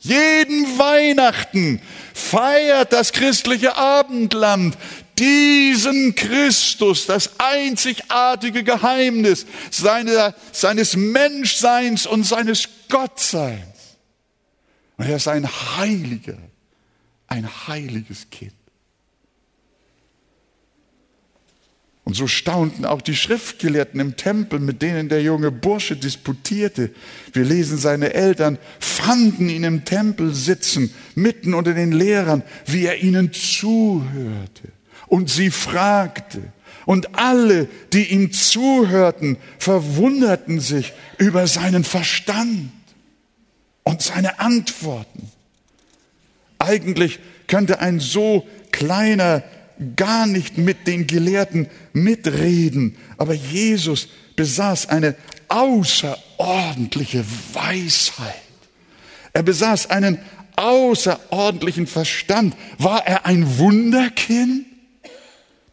Jeden 0.00 0.78
Weihnachten 0.78 1.80
feiert 2.12 2.92
das 2.92 3.12
christliche 3.12 3.76
Abendland 3.76 4.76
diesen 5.18 6.14
Christus, 6.14 7.06
das 7.06 7.38
einzigartige 7.38 8.64
Geheimnis 8.64 9.46
seiner, 9.70 10.34
seines 10.52 10.96
Menschseins 10.96 12.06
und 12.06 12.24
seines 12.24 12.68
Gottseins. 12.88 13.96
Und 14.96 15.06
er 15.06 15.16
ist 15.16 15.28
ein 15.28 15.46
Heiliger, 15.46 16.38
ein 17.26 17.48
heiliges 17.66 18.30
Kind. 18.30 18.52
Und 22.04 22.14
so 22.14 22.26
staunten 22.26 22.84
auch 22.84 23.00
die 23.00 23.16
Schriftgelehrten 23.16 23.98
im 23.98 24.16
Tempel, 24.16 24.60
mit 24.60 24.82
denen 24.82 25.08
der 25.08 25.22
junge 25.22 25.50
Bursche 25.50 25.96
disputierte. 25.96 26.90
Wir 27.32 27.44
lesen, 27.44 27.78
seine 27.78 28.12
Eltern 28.12 28.58
fanden 28.78 29.48
ihn 29.48 29.64
im 29.64 29.86
Tempel 29.86 30.34
sitzen, 30.34 30.92
mitten 31.14 31.54
unter 31.54 31.72
den 31.72 31.92
Lehrern, 31.92 32.42
wie 32.66 32.84
er 32.84 33.02
ihnen 33.02 33.32
zuhörte 33.32 34.73
und 35.06 35.30
sie 35.30 35.50
fragte. 35.50 36.42
Und 36.86 37.18
alle, 37.18 37.68
die 37.92 38.12
ihm 38.12 38.32
zuhörten, 38.32 39.38
verwunderten 39.58 40.60
sich 40.60 40.92
über 41.18 41.46
seinen 41.46 41.84
Verstand 41.84 42.70
und 43.84 44.02
seine 44.02 44.38
Antworten. 44.40 45.30
Eigentlich 46.58 47.20
könnte 47.46 47.80
ein 47.80 48.00
so 48.00 48.46
kleiner 48.70 49.42
gar 49.96 50.26
nicht 50.26 50.58
mit 50.58 50.86
den 50.86 51.06
Gelehrten 51.06 51.68
mitreden, 51.92 52.96
aber 53.16 53.34
Jesus 53.34 54.08
besaß 54.36 54.88
eine 54.88 55.14
außerordentliche 55.48 57.24
Weisheit. 57.52 58.34
Er 59.32 59.42
besaß 59.42 59.90
einen 59.90 60.18
außerordentlichen 60.56 61.86
Verstand. 61.86 62.54
War 62.78 63.06
er 63.06 63.26
ein 63.26 63.58
Wunderkind? 63.58 64.66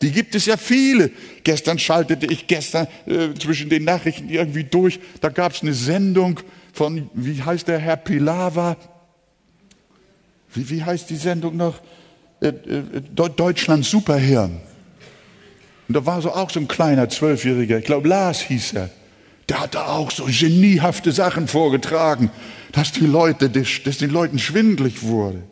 Die 0.02 0.12
gibt 0.12 0.34
es 0.36 0.46
ja 0.46 0.58
viele. 0.58 1.12
Gestern 1.44 1.78
schaltete 1.78 2.26
ich 2.26 2.48
gestern 2.48 2.88
äh, 3.06 3.34
zwischen 3.40 3.70
den 3.70 3.84
Nachrichten 3.84 4.30
irgendwie 4.30 4.64
durch. 4.64 5.00
Da 5.22 5.30
gab 5.30 5.54
es 5.54 5.62
eine 5.62 5.74
Sendung 5.74 6.40
von, 6.74 7.10
wie 7.14 7.42
heißt 7.42 7.68
der 7.68 7.80
Herr 7.80 7.98
Pilawa? 7.98 8.78
Wie, 10.54 10.70
wie 10.70 10.84
heißt 10.84 11.10
die 11.10 11.16
Sendung 11.16 11.58
noch? 11.58 11.80
Äh, 12.42 12.48
äh, 12.48 13.02
Deutschland 13.14 13.86
Superhirn. 13.86 14.60
Und 15.88 15.96
da 15.96 16.06
war 16.06 16.22
so 16.22 16.32
auch 16.32 16.50
so 16.50 16.60
ein 16.60 16.68
kleiner 16.68 17.10
Zwölfjähriger, 17.10 17.80
ich 17.80 17.86
glaube 17.86 18.08
Lars 18.08 18.42
hieß 18.42 18.74
er. 18.74 18.90
der 19.50 19.60
hat 19.60 19.76
da 19.76 19.88
auch 19.88 20.10
so 20.10 20.26
geniehafte 20.26 21.12
Sachen 21.12 21.48
vorgetragen, 21.48 22.32
dass 22.72 22.94
die 22.94 23.06
Leute, 23.06 23.50
dass 23.50 23.98
den 23.98 24.10
Leuten 24.10 24.40
schwindlig 24.40 25.04
wurde. 25.04 25.44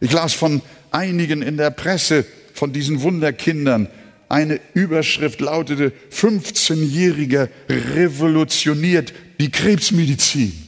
Ich 0.00 0.12
las 0.12 0.34
von 0.34 0.62
einigen 0.92 1.42
in 1.42 1.56
der 1.56 1.70
Presse, 1.70 2.24
von 2.58 2.72
diesen 2.72 3.02
Wunderkindern. 3.02 3.88
Eine 4.28 4.60
Überschrift 4.74 5.40
lautete, 5.40 5.92
15-Jähriger 6.12 7.48
revolutioniert 7.68 9.14
die 9.40 9.50
Krebsmedizin. 9.50 10.67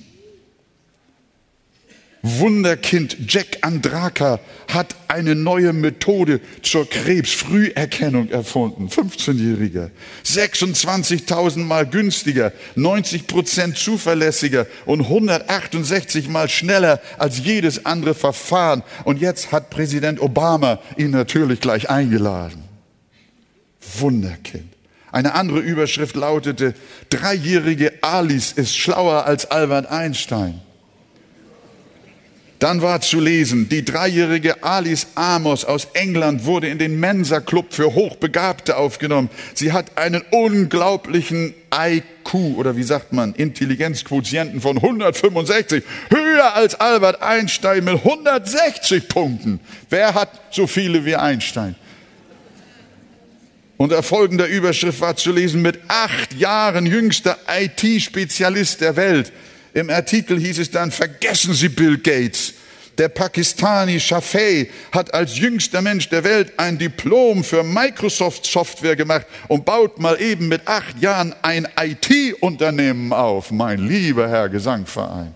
Wunderkind 2.22 3.16
Jack 3.28 3.58
Andraka 3.62 4.40
hat 4.68 4.94
eine 5.08 5.34
neue 5.34 5.72
Methode 5.72 6.40
zur 6.62 6.88
Krebsfrüherkennung 6.88 8.28
erfunden. 8.28 8.88
15-Jähriger. 8.88 9.90
26.000 10.26 11.60
Mal 11.60 11.86
günstiger, 11.86 12.52
90 12.74 13.26
Prozent 13.26 13.78
zuverlässiger 13.78 14.66
und 14.84 15.00
168 15.02 16.28
Mal 16.28 16.50
schneller 16.50 17.00
als 17.16 17.38
jedes 17.38 17.86
andere 17.86 18.14
Verfahren. 18.14 18.82
Und 19.04 19.18
jetzt 19.18 19.50
hat 19.50 19.70
Präsident 19.70 20.20
Obama 20.20 20.78
ihn 20.98 21.12
natürlich 21.12 21.60
gleich 21.60 21.88
eingeladen. 21.88 22.64
Wunderkind. 23.98 24.68
Eine 25.10 25.34
andere 25.34 25.58
Überschrift 25.58 26.16
lautete, 26.16 26.74
dreijährige 27.08 27.94
Alice 28.02 28.52
ist 28.52 28.76
schlauer 28.76 29.24
als 29.24 29.50
Albert 29.50 29.86
Einstein. 29.86 30.60
Dann 32.60 32.82
war 32.82 33.00
zu 33.00 33.20
lesen, 33.20 33.70
die 33.70 33.86
dreijährige 33.86 34.62
Alice 34.62 35.06
Amos 35.14 35.64
aus 35.64 35.88
England 35.94 36.44
wurde 36.44 36.68
in 36.68 36.76
den 36.76 37.00
Mensa-Club 37.00 37.72
für 37.72 37.94
Hochbegabte 37.94 38.76
aufgenommen. 38.76 39.30
Sie 39.54 39.72
hat 39.72 39.96
einen 39.96 40.22
unglaublichen 40.30 41.54
IQ 41.74 42.34
oder 42.56 42.76
wie 42.76 42.82
sagt 42.82 43.14
man, 43.14 43.32
Intelligenzquotienten 43.32 44.60
von 44.60 44.76
165, 44.76 45.82
höher 46.10 46.54
als 46.54 46.74
Albert 46.74 47.22
Einstein 47.22 47.82
mit 47.82 47.94
160 47.94 49.08
Punkten. 49.08 49.60
Wer 49.88 50.12
hat 50.12 50.28
so 50.50 50.66
viele 50.66 51.06
wie 51.06 51.16
Einstein? 51.16 51.76
Unter 53.78 54.02
folgender 54.02 54.46
Überschrift 54.46 55.00
war 55.00 55.16
zu 55.16 55.32
lesen, 55.32 55.62
mit 55.62 55.78
acht 55.88 56.34
Jahren 56.34 56.84
jüngster 56.84 57.38
IT-Spezialist 57.48 58.82
der 58.82 58.96
Welt. 58.96 59.32
Im 59.74 59.90
Artikel 59.90 60.38
hieß 60.38 60.58
es 60.58 60.70
dann, 60.70 60.90
vergessen 60.90 61.54
Sie 61.54 61.68
Bill 61.68 61.98
Gates. 61.98 62.54
Der 62.98 63.08
Pakistani 63.08 63.98
Shafei 63.98 64.68
hat 64.92 65.14
als 65.14 65.38
jüngster 65.38 65.80
Mensch 65.80 66.08
der 66.10 66.22
Welt 66.22 66.52
ein 66.58 66.76
Diplom 66.76 67.42
für 67.44 67.62
Microsoft 67.62 68.44
Software 68.44 68.96
gemacht 68.96 69.26
und 69.48 69.64
baut 69.64 69.98
mal 69.98 70.20
eben 70.20 70.48
mit 70.48 70.68
acht 70.68 71.00
Jahren 71.00 71.34
ein 71.40 71.66
IT-Unternehmen 71.80 73.12
auf. 73.14 73.50
Mein 73.52 73.78
lieber 73.78 74.28
Herr 74.28 74.50
Gesangverein. 74.50 75.34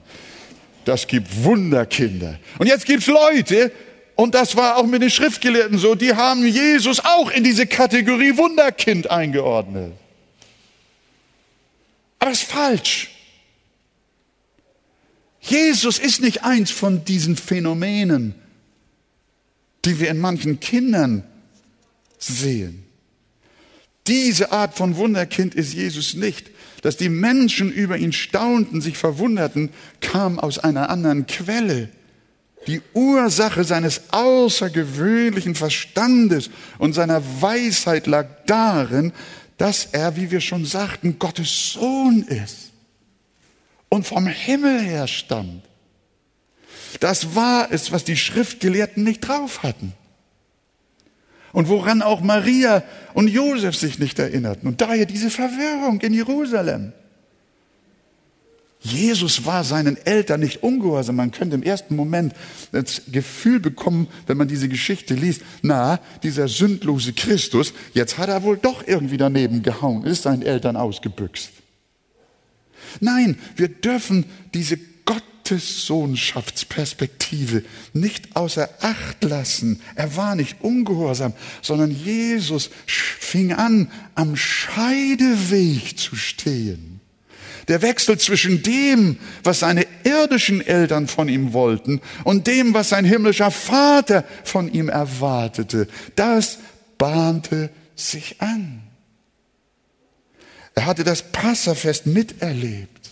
Das 0.84 1.06
gibt 1.06 1.42
Wunderkinder. 1.42 2.38
Und 2.58 2.66
jetzt 2.66 2.84
gibt's 2.84 3.06
Leute, 3.06 3.72
und 4.16 4.34
das 4.34 4.54
war 4.56 4.76
auch 4.76 4.86
mit 4.86 5.00
den 5.00 5.10
Schriftgelehrten 5.10 5.78
so, 5.78 5.94
die 5.94 6.14
haben 6.14 6.46
Jesus 6.46 7.00
auch 7.02 7.30
in 7.30 7.44
diese 7.44 7.66
Kategorie 7.66 8.36
Wunderkind 8.36 9.10
eingeordnet. 9.10 9.92
Aber 12.18 12.30
es 12.30 12.42
ist 12.42 12.50
falsch. 12.50 13.13
Jesus 15.44 15.98
ist 15.98 16.22
nicht 16.22 16.42
eins 16.42 16.70
von 16.70 17.04
diesen 17.04 17.36
Phänomenen, 17.36 18.34
die 19.84 20.00
wir 20.00 20.10
in 20.10 20.18
manchen 20.18 20.58
Kindern 20.58 21.22
sehen. 22.18 22.84
Diese 24.06 24.52
Art 24.52 24.74
von 24.74 24.96
Wunderkind 24.96 25.54
ist 25.54 25.74
Jesus 25.74 26.14
nicht. 26.14 26.50
Dass 26.80 26.96
die 26.98 27.08
Menschen 27.08 27.72
über 27.72 27.96
ihn 27.96 28.12
staunten, 28.12 28.82
sich 28.82 28.98
verwunderten, 28.98 29.70
kam 30.00 30.38
aus 30.38 30.58
einer 30.58 30.90
anderen 30.90 31.26
Quelle. 31.26 31.88
Die 32.66 32.82
Ursache 32.92 33.64
seines 33.64 34.12
außergewöhnlichen 34.12 35.54
Verstandes 35.54 36.50
und 36.78 36.92
seiner 36.94 37.22
Weisheit 37.40 38.06
lag 38.06 38.26
darin, 38.46 39.12
dass 39.56 39.86
er, 39.92 40.16
wie 40.16 40.30
wir 40.30 40.40
schon 40.40 40.66
sagten, 40.66 41.18
Gottes 41.18 41.72
Sohn 41.72 42.22
ist 42.22 42.63
und 43.94 44.04
vom 44.04 44.26
Himmel 44.26 44.80
her 44.80 45.06
stammt. 45.06 45.62
Das 46.98 47.36
war 47.36 47.70
es, 47.70 47.92
was 47.92 48.02
die 48.02 48.16
Schriftgelehrten 48.16 49.04
nicht 49.04 49.20
drauf 49.20 49.62
hatten. 49.62 49.92
Und 51.52 51.68
woran 51.68 52.02
auch 52.02 52.20
Maria 52.20 52.82
und 53.14 53.28
Josef 53.28 53.76
sich 53.76 54.00
nicht 54.00 54.18
erinnerten. 54.18 54.66
Und 54.66 54.80
daher 54.80 55.06
diese 55.06 55.30
Verwirrung 55.30 56.00
in 56.00 56.12
Jerusalem. 56.12 56.92
Jesus 58.80 59.46
war 59.46 59.62
seinen 59.62 59.96
Eltern 60.04 60.40
nicht 60.40 60.64
ungehorsam. 60.64 61.14
Man 61.14 61.30
könnte 61.30 61.54
im 61.54 61.62
ersten 61.62 61.94
Moment 61.94 62.34
das 62.72 63.02
Gefühl 63.12 63.60
bekommen, 63.60 64.08
wenn 64.26 64.36
man 64.36 64.48
diese 64.48 64.68
Geschichte 64.68 65.14
liest, 65.14 65.42
na, 65.62 66.00
dieser 66.24 66.48
sündlose 66.48 67.12
Christus, 67.12 67.72
jetzt 67.92 68.18
hat 68.18 68.28
er 68.28 68.42
wohl 68.42 68.56
doch 68.56 68.86
irgendwie 68.86 69.16
daneben 69.16 69.62
gehauen, 69.62 70.04
ist 70.04 70.24
seinen 70.24 70.42
Eltern 70.42 70.76
ausgebüxt. 70.76 71.53
Nein, 73.00 73.38
wir 73.56 73.68
dürfen 73.68 74.26
diese 74.52 74.78
Gottessohnschaftsperspektive 75.04 77.64
nicht 77.92 78.34
außer 78.36 78.70
Acht 78.80 79.22
lassen. 79.22 79.80
Er 79.94 80.16
war 80.16 80.34
nicht 80.36 80.62
ungehorsam, 80.62 81.34
sondern 81.60 81.90
Jesus 81.90 82.70
fing 82.86 83.52
an, 83.52 83.90
am 84.14 84.36
Scheideweg 84.36 85.98
zu 85.98 86.16
stehen. 86.16 86.94
Der 87.68 87.82
Wechsel 87.82 88.18
zwischen 88.18 88.62
dem, 88.62 89.18
was 89.42 89.60
seine 89.60 89.86
irdischen 90.04 90.60
Eltern 90.60 91.08
von 91.08 91.28
ihm 91.28 91.52
wollten 91.52 92.00
und 92.24 92.46
dem, 92.46 92.74
was 92.74 92.90
sein 92.90 93.04
himmlischer 93.04 93.50
Vater 93.50 94.24
von 94.44 94.72
ihm 94.72 94.88
erwartete, 94.88 95.88
das 96.14 96.58
bahnte 96.98 97.70
sich 97.96 98.40
an. 98.40 98.82
Er 100.74 100.86
hatte 100.86 101.04
das 101.04 101.22
Passafest 101.22 102.06
miterlebt. 102.06 103.10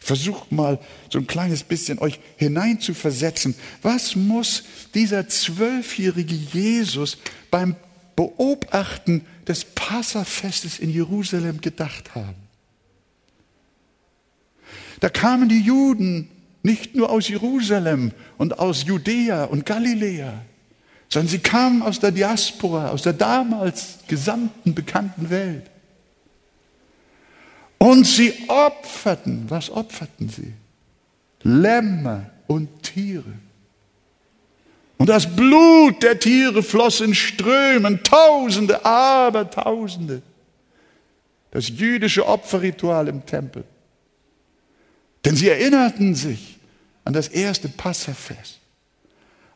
Ich 0.00 0.06
versuche 0.06 0.54
mal 0.54 0.78
so 1.10 1.18
ein 1.18 1.26
kleines 1.26 1.62
bisschen 1.62 1.98
euch 1.98 2.20
hineinzuversetzen. 2.36 3.54
Was 3.82 4.16
muss 4.16 4.64
dieser 4.94 5.28
zwölfjährige 5.28 6.34
Jesus 6.34 7.18
beim 7.50 7.76
Beobachten 8.16 9.24
des 9.46 9.64
Passafestes 9.64 10.78
in 10.78 10.90
Jerusalem 10.90 11.60
gedacht 11.60 12.14
haben? 12.14 12.48
Da 15.00 15.08
kamen 15.08 15.48
die 15.48 15.60
Juden 15.60 16.28
nicht 16.62 16.94
nur 16.94 17.10
aus 17.10 17.28
Jerusalem 17.28 18.12
und 18.36 18.58
aus 18.58 18.84
Judäa 18.84 19.44
und 19.44 19.64
Galiläa, 19.64 20.42
sondern 21.08 21.28
sie 21.28 21.38
kamen 21.38 21.82
aus 21.82 22.00
der 22.00 22.10
Diaspora, 22.10 22.90
aus 22.90 23.02
der 23.02 23.12
damals 23.12 23.98
gesamten 24.08 24.74
bekannten 24.74 25.30
Welt. 25.30 25.70
Und 27.78 28.04
sie 28.04 28.34
opferten, 28.48 29.44
was 29.48 29.70
opferten 29.70 30.28
sie? 30.28 30.52
Lämmer 31.42 32.30
und 32.48 32.82
Tiere. 32.82 33.32
Und 34.96 35.08
das 35.08 35.34
Blut 35.34 36.02
der 36.02 36.18
Tiere 36.18 36.62
floss 36.62 37.00
in 37.00 37.14
Strömen, 37.14 38.02
Tausende, 38.02 38.84
aber 38.84 39.48
Tausende. 39.48 40.22
Das 41.52 41.68
jüdische 41.68 42.26
Opferritual 42.26 43.08
im 43.08 43.24
Tempel. 43.24 43.64
Denn 45.24 45.36
sie 45.36 45.48
erinnerten 45.48 46.14
sich 46.14 46.58
an 47.04 47.12
das 47.12 47.28
erste 47.28 47.68
Passafest 47.68 48.58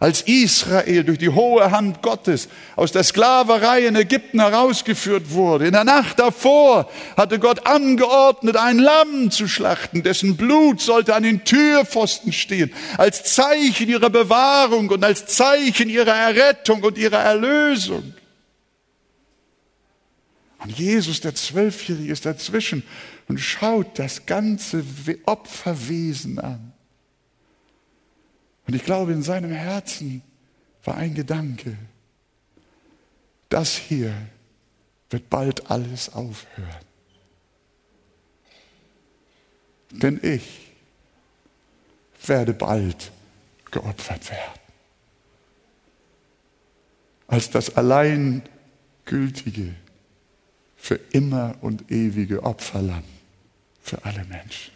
als 0.03 0.23
Israel 0.23 1.05
durch 1.05 1.19
die 1.19 1.29
hohe 1.29 1.71
Hand 1.71 2.03
Gottes 2.03 2.49
aus 2.75 2.91
der 2.91 3.05
Sklaverei 3.05 3.87
in 3.87 3.95
Ägypten 3.95 4.41
herausgeführt 4.41 5.31
wurde. 5.31 5.67
In 5.67 5.75
der 5.75 5.85
Nacht 5.85 6.19
davor 6.19 6.91
hatte 7.17 7.39
Gott 7.39 7.69
angeordnet, 7.69 8.57
ein 8.57 8.81
Lamm 8.81 9.31
zu 9.31 9.47
schlachten, 9.47 10.03
dessen 10.03 10.37
Blut 10.37 10.81
sollte 10.81 11.15
an 11.15 11.23
den 11.23 11.45
Türpfosten 11.45 12.33
stehen, 12.33 12.73
als 12.99 13.23
Zeichen 13.23 13.89
ihrer 13.89 14.11
Bewahrung 14.11 14.89
und 14.89 15.05
als 15.05 15.27
Zeichen 15.27 15.89
ihrer 15.89 16.17
Errettung 16.17 16.83
und 16.83 16.99
ihrer 16.99 17.21
Erlösung. 17.21 18.13
Und 20.65 20.77
Jesus, 20.77 21.21
der 21.21 21.37
Zwölfjährige, 21.37 22.13
ist 22.13 22.27
dazwischen 22.27 22.83
und 23.29 23.39
schaut 23.39 24.01
das 24.01 24.27
ganze 24.27 24.83
Opferwesen 25.27 26.41
an. 26.41 26.72
Und 28.73 28.77
ich 28.77 28.85
glaube, 28.87 29.13
in 29.13 29.23
seinem 29.23 29.51
Herzen 29.51 30.23
war 30.85 30.97
ein 30.97 31.13
Gedanke, 31.13 31.77
das 33.51 33.77
hier 33.77 34.15
wird 35.11 35.29
bald 35.29 35.71
alles 35.71 36.11
aufhören. 36.15 36.87
Denn 39.91 40.19
ich 40.23 40.73
werde 42.25 42.55
bald 42.55 43.13
geopfert 43.71 44.31
werden. 44.31 44.61
Als 47.27 47.51
das 47.51 47.77
allein 47.77 48.41
gültige, 49.05 49.75
für 50.79 50.99
immer 51.11 51.57
und 51.61 51.91
ewige 51.91 52.43
Opferlamm 52.43 53.05
für 53.83 54.03
alle 54.03 54.25
Menschen. 54.25 54.72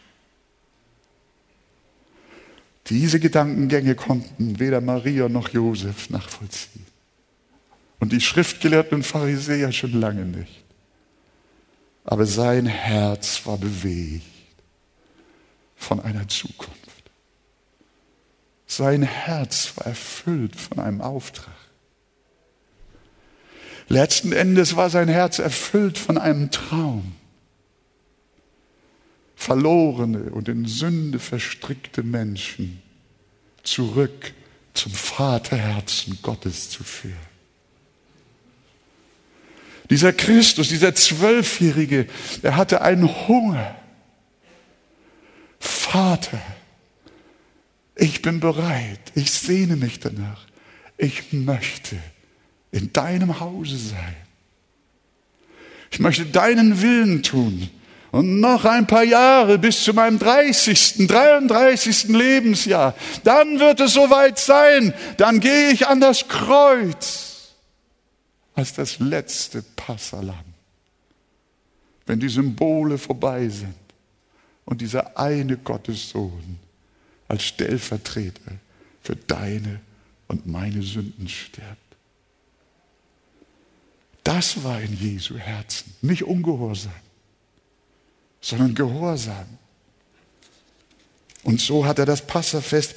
Diese 2.88 3.18
Gedankengänge 3.18 3.94
konnten 3.94 4.58
weder 4.58 4.80
Maria 4.80 5.28
noch 5.28 5.48
Josef 5.48 6.10
nachvollziehen. 6.10 6.86
Und 7.98 8.12
die 8.12 8.20
Schriftgelehrten 8.20 8.96
und 8.96 9.02
Pharisäer 9.02 9.72
schon 9.72 9.92
lange 9.92 10.24
nicht. 10.24 10.64
Aber 12.04 12.26
sein 12.26 12.66
Herz 12.66 13.44
war 13.46 13.58
bewegt 13.58 14.24
von 15.74 16.00
einer 16.00 16.28
Zukunft. 16.28 16.76
Sein 18.66 19.02
Herz 19.02 19.72
war 19.76 19.86
erfüllt 19.86 20.54
von 20.54 20.78
einem 20.78 21.00
Auftrag. 21.00 21.54
Letzten 23.88 24.32
Endes 24.32 24.76
war 24.76 24.90
sein 24.90 25.08
Herz 25.08 25.38
erfüllt 25.38 25.98
von 25.98 26.18
einem 26.18 26.50
Traum. 26.50 27.14
Verlorene 29.36 30.30
und 30.30 30.48
in 30.48 30.66
Sünde 30.66 31.18
verstrickte 31.18 32.02
Menschen 32.02 32.82
zurück 33.62 34.32
zum 34.74 34.92
Vaterherzen 34.92 36.18
Gottes 36.22 36.70
zu 36.70 36.82
führen. 36.82 37.14
Dieser 39.88 40.12
Christus, 40.12 40.70
dieser 40.70 40.94
Zwölfjährige, 40.94 42.06
er 42.42 42.56
hatte 42.56 42.80
einen 42.82 43.28
Hunger. 43.28 43.76
Vater, 45.60 46.42
ich 47.94 48.22
bin 48.22 48.40
bereit, 48.40 49.00
ich 49.14 49.30
sehne 49.30 49.76
mich 49.76 50.00
danach, 50.00 50.46
ich 50.98 51.32
möchte 51.32 51.96
in 52.72 52.92
deinem 52.92 53.38
Hause 53.38 53.76
sein. 53.76 54.16
Ich 55.90 56.00
möchte 56.00 56.26
deinen 56.26 56.82
Willen 56.82 57.22
tun. 57.22 57.70
Und 58.12 58.40
noch 58.40 58.64
ein 58.64 58.86
paar 58.86 59.04
Jahre 59.04 59.58
bis 59.58 59.84
zu 59.84 59.92
meinem 59.92 60.18
30., 60.18 61.06
33. 61.06 62.04
Lebensjahr. 62.04 62.94
Dann 63.24 63.58
wird 63.60 63.80
es 63.80 63.94
soweit 63.94 64.38
sein. 64.38 64.94
Dann 65.16 65.40
gehe 65.40 65.70
ich 65.70 65.86
an 65.86 66.00
das 66.00 66.28
Kreuz 66.28 67.54
als 68.54 68.72
das 68.72 68.98
letzte 68.98 69.62
Passalam. 69.62 70.44
Wenn 72.06 72.20
die 72.20 72.28
Symbole 72.28 72.98
vorbei 72.98 73.48
sind 73.48 73.74
und 74.64 74.80
dieser 74.80 75.18
eine 75.18 75.56
Gottessohn 75.56 76.58
als 77.28 77.44
Stellvertreter 77.44 78.52
für 79.02 79.16
deine 79.16 79.80
und 80.28 80.46
meine 80.46 80.82
Sünden 80.82 81.28
stirbt. 81.28 81.76
Das 84.24 84.64
war 84.64 84.80
in 84.80 84.96
Jesu 84.96 85.36
Herzen. 85.36 85.94
Nicht 86.02 86.24
Ungehorsam, 86.24 86.92
sondern 88.40 88.74
Gehorsam. 88.74 89.46
Und 91.42 91.60
so 91.60 91.86
hat 91.86 91.98
er 91.98 92.06
das 92.06 92.26
Passafest 92.26 92.96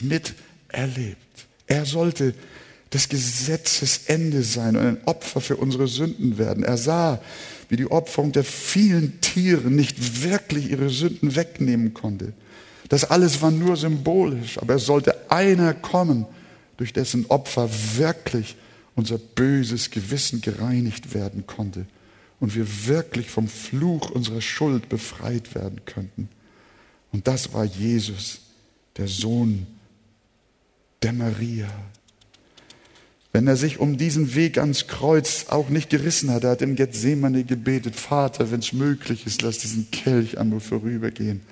miterlebt. 0.00 1.18
Er 1.66 1.84
sollte 1.84 2.34
des 2.92 3.08
Gesetzes 3.08 4.02
Ende 4.06 4.42
sein 4.42 4.76
und 4.76 4.86
ein 4.86 5.04
Opfer 5.04 5.40
für 5.40 5.56
unsere 5.56 5.88
Sünden 5.88 6.38
werden. 6.38 6.64
Er 6.64 6.78
sah, 6.78 7.20
wie 7.68 7.76
die 7.76 7.90
Opferung 7.90 8.32
der 8.32 8.44
vielen 8.44 9.20
Tiere 9.20 9.70
nicht 9.70 10.22
wirklich 10.22 10.70
ihre 10.70 10.88
Sünden 10.88 11.36
wegnehmen 11.36 11.92
konnte. 11.92 12.32
Das 12.88 13.04
alles 13.04 13.42
war 13.42 13.50
nur 13.50 13.76
symbolisch, 13.76 14.58
aber 14.58 14.76
es 14.76 14.86
sollte 14.86 15.30
einer 15.30 15.74
kommen, 15.74 16.26
durch 16.78 16.92
dessen 16.92 17.26
Opfer 17.26 17.68
wirklich 17.96 18.56
unser 18.94 19.18
böses 19.18 19.90
Gewissen 19.90 20.40
gereinigt 20.40 21.12
werden 21.12 21.46
konnte 21.46 21.86
und 22.40 22.54
wir 22.54 22.86
wirklich 22.86 23.30
vom 23.30 23.48
Fluch 23.48 24.10
unserer 24.10 24.40
Schuld 24.40 24.88
befreit 24.88 25.54
werden 25.54 25.80
könnten. 25.84 26.28
Und 27.12 27.26
das 27.26 27.52
war 27.52 27.64
Jesus, 27.64 28.40
der 28.96 29.08
Sohn 29.08 29.66
der 31.02 31.12
Maria. 31.12 31.68
Wenn 33.32 33.46
er 33.46 33.56
sich 33.56 33.78
um 33.78 33.98
diesen 33.98 34.34
Weg 34.34 34.58
ans 34.58 34.86
Kreuz 34.86 35.46
auch 35.48 35.68
nicht 35.68 35.90
gerissen 35.90 36.30
hat, 36.30 36.44
er 36.44 36.50
hat 36.50 36.62
im 36.62 36.76
Gethsemane 36.76 37.44
gebetet, 37.44 37.94
Vater, 37.94 38.50
wenn 38.50 38.60
es 38.60 38.72
möglich 38.72 39.26
ist, 39.26 39.42
lass 39.42 39.58
diesen 39.58 39.90
Kelch 39.90 40.38
an 40.38 40.48
mir 40.48 40.60
vorübergehen. 40.60 41.42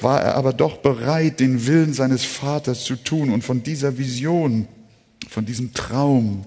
War 0.00 0.22
er 0.22 0.36
aber 0.36 0.52
doch 0.52 0.78
bereit, 0.78 1.40
den 1.40 1.66
Willen 1.66 1.92
seines 1.92 2.24
Vaters 2.24 2.84
zu 2.84 2.96
tun 2.96 3.30
und 3.30 3.44
von 3.44 3.62
dieser 3.62 3.98
Vision, 3.98 4.66
von 5.28 5.44
diesem 5.44 5.74
Traum, 5.74 6.46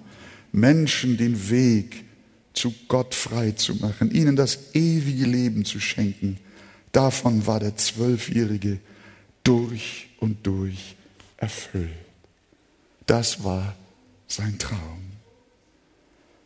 Menschen 0.51 1.17
den 1.17 1.49
Weg 1.49 2.03
zu 2.53 2.73
Gott 2.87 3.15
frei 3.15 3.51
zu 3.51 3.75
machen, 3.75 4.11
ihnen 4.11 4.35
das 4.35 4.73
ewige 4.73 5.25
Leben 5.25 5.65
zu 5.65 5.79
schenken. 5.79 6.37
Davon 6.91 7.47
war 7.47 7.59
der 7.59 7.75
Zwölfjährige 7.75 8.79
durch 9.43 10.09
und 10.19 10.45
durch 10.45 10.95
erfüllt. 11.37 11.89
Das 13.05 13.43
war 13.43 13.75
sein 14.27 14.57
Traum. 14.59 15.01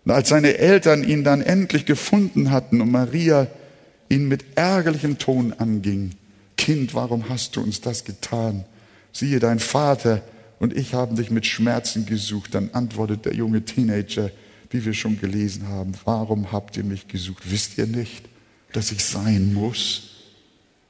Und 0.05 0.11
als 0.11 0.29
seine 0.29 0.57
Eltern 0.57 1.03
ihn 1.03 1.23
dann 1.23 1.41
endlich 1.41 1.85
gefunden 1.85 2.51
hatten 2.51 2.81
und 2.81 2.91
Maria 2.91 3.47
ihn 4.09 4.27
mit 4.27 4.45
ärgerlichem 4.55 5.17
Ton 5.17 5.53
anging, 5.53 6.11
Kind, 6.55 6.93
warum 6.93 7.29
hast 7.29 7.55
du 7.55 7.61
uns 7.61 7.81
das 7.81 8.03
getan? 8.03 8.65
Siehe, 9.11 9.39
dein 9.39 9.59
Vater 9.59 10.23
und 10.59 10.75
ich 10.75 10.93
haben 10.93 11.15
dich 11.15 11.29
mit 11.29 11.45
Schmerzen 11.45 12.05
gesucht. 12.05 12.55
Dann 12.55 12.71
antwortet 12.73 13.25
der 13.25 13.35
junge 13.35 13.63
Teenager, 13.63 14.31
wie 14.69 14.83
wir 14.85 14.93
schon 14.93 15.19
gelesen 15.19 15.67
haben, 15.67 15.93
warum 16.05 16.51
habt 16.51 16.77
ihr 16.77 16.83
mich 16.83 17.07
gesucht? 17.07 17.43
Wisst 17.49 17.77
ihr 17.77 17.87
nicht, 17.87 18.25
dass 18.73 18.91
ich 18.91 19.03
sein 19.03 19.53
muss, 19.53 20.11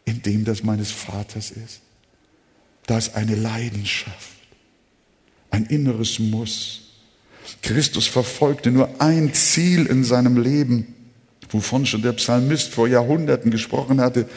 in 0.05 0.21
dem 0.21 0.45
das 0.45 0.63
meines 0.63 0.91
Vaters 0.91 1.51
ist? 1.51 1.81
Da 2.85 2.97
ist 2.97 3.15
eine 3.15 3.35
Leidenschaft, 3.35 4.37
ein 5.51 5.65
inneres 5.65 6.19
Muss. 6.19 6.81
Christus 7.61 8.07
verfolgte 8.07 8.71
nur 8.71 9.01
ein 9.01 9.33
Ziel 9.33 9.85
in 9.85 10.03
seinem 10.03 10.41
Leben, 10.41 10.95
wovon 11.49 11.85
schon 11.85 12.01
der 12.01 12.13
Psalmist 12.13 12.69
vor 12.69 12.87
Jahrhunderten 12.87 13.51
gesprochen 13.51 14.01
hatte. 14.01 14.27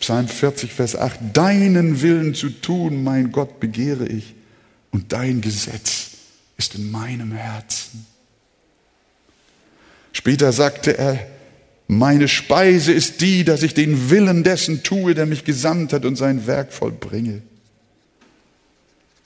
Psalm 0.00 0.28
40, 0.28 0.72
Vers 0.72 0.96
8. 0.96 1.18
Deinen 1.32 2.02
Willen 2.02 2.34
zu 2.34 2.50
tun, 2.50 3.02
mein 3.02 3.32
Gott, 3.32 3.58
begehre 3.58 4.06
ich 4.06 4.34
und 4.90 5.12
dein 5.12 5.40
Gesetz 5.40 6.10
ist 6.56 6.74
in 6.74 6.90
meinem 6.90 7.32
Herzen. 7.32 8.06
Später 10.22 10.52
sagte 10.52 10.96
er, 10.96 11.18
meine 11.88 12.28
Speise 12.28 12.92
ist 12.92 13.22
die, 13.22 13.42
dass 13.42 13.64
ich 13.64 13.74
den 13.74 14.08
Willen 14.08 14.44
dessen 14.44 14.84
tue, 14.84 15.16
der 15.16 15.26
mich 15.26 15.42
gesandt 15.42 15.92
hat 15.92 16.04
und 16.04 16.14
sein 16.14 16.46
Werk 16.46 16.72
vollbringe. 16.72 17.42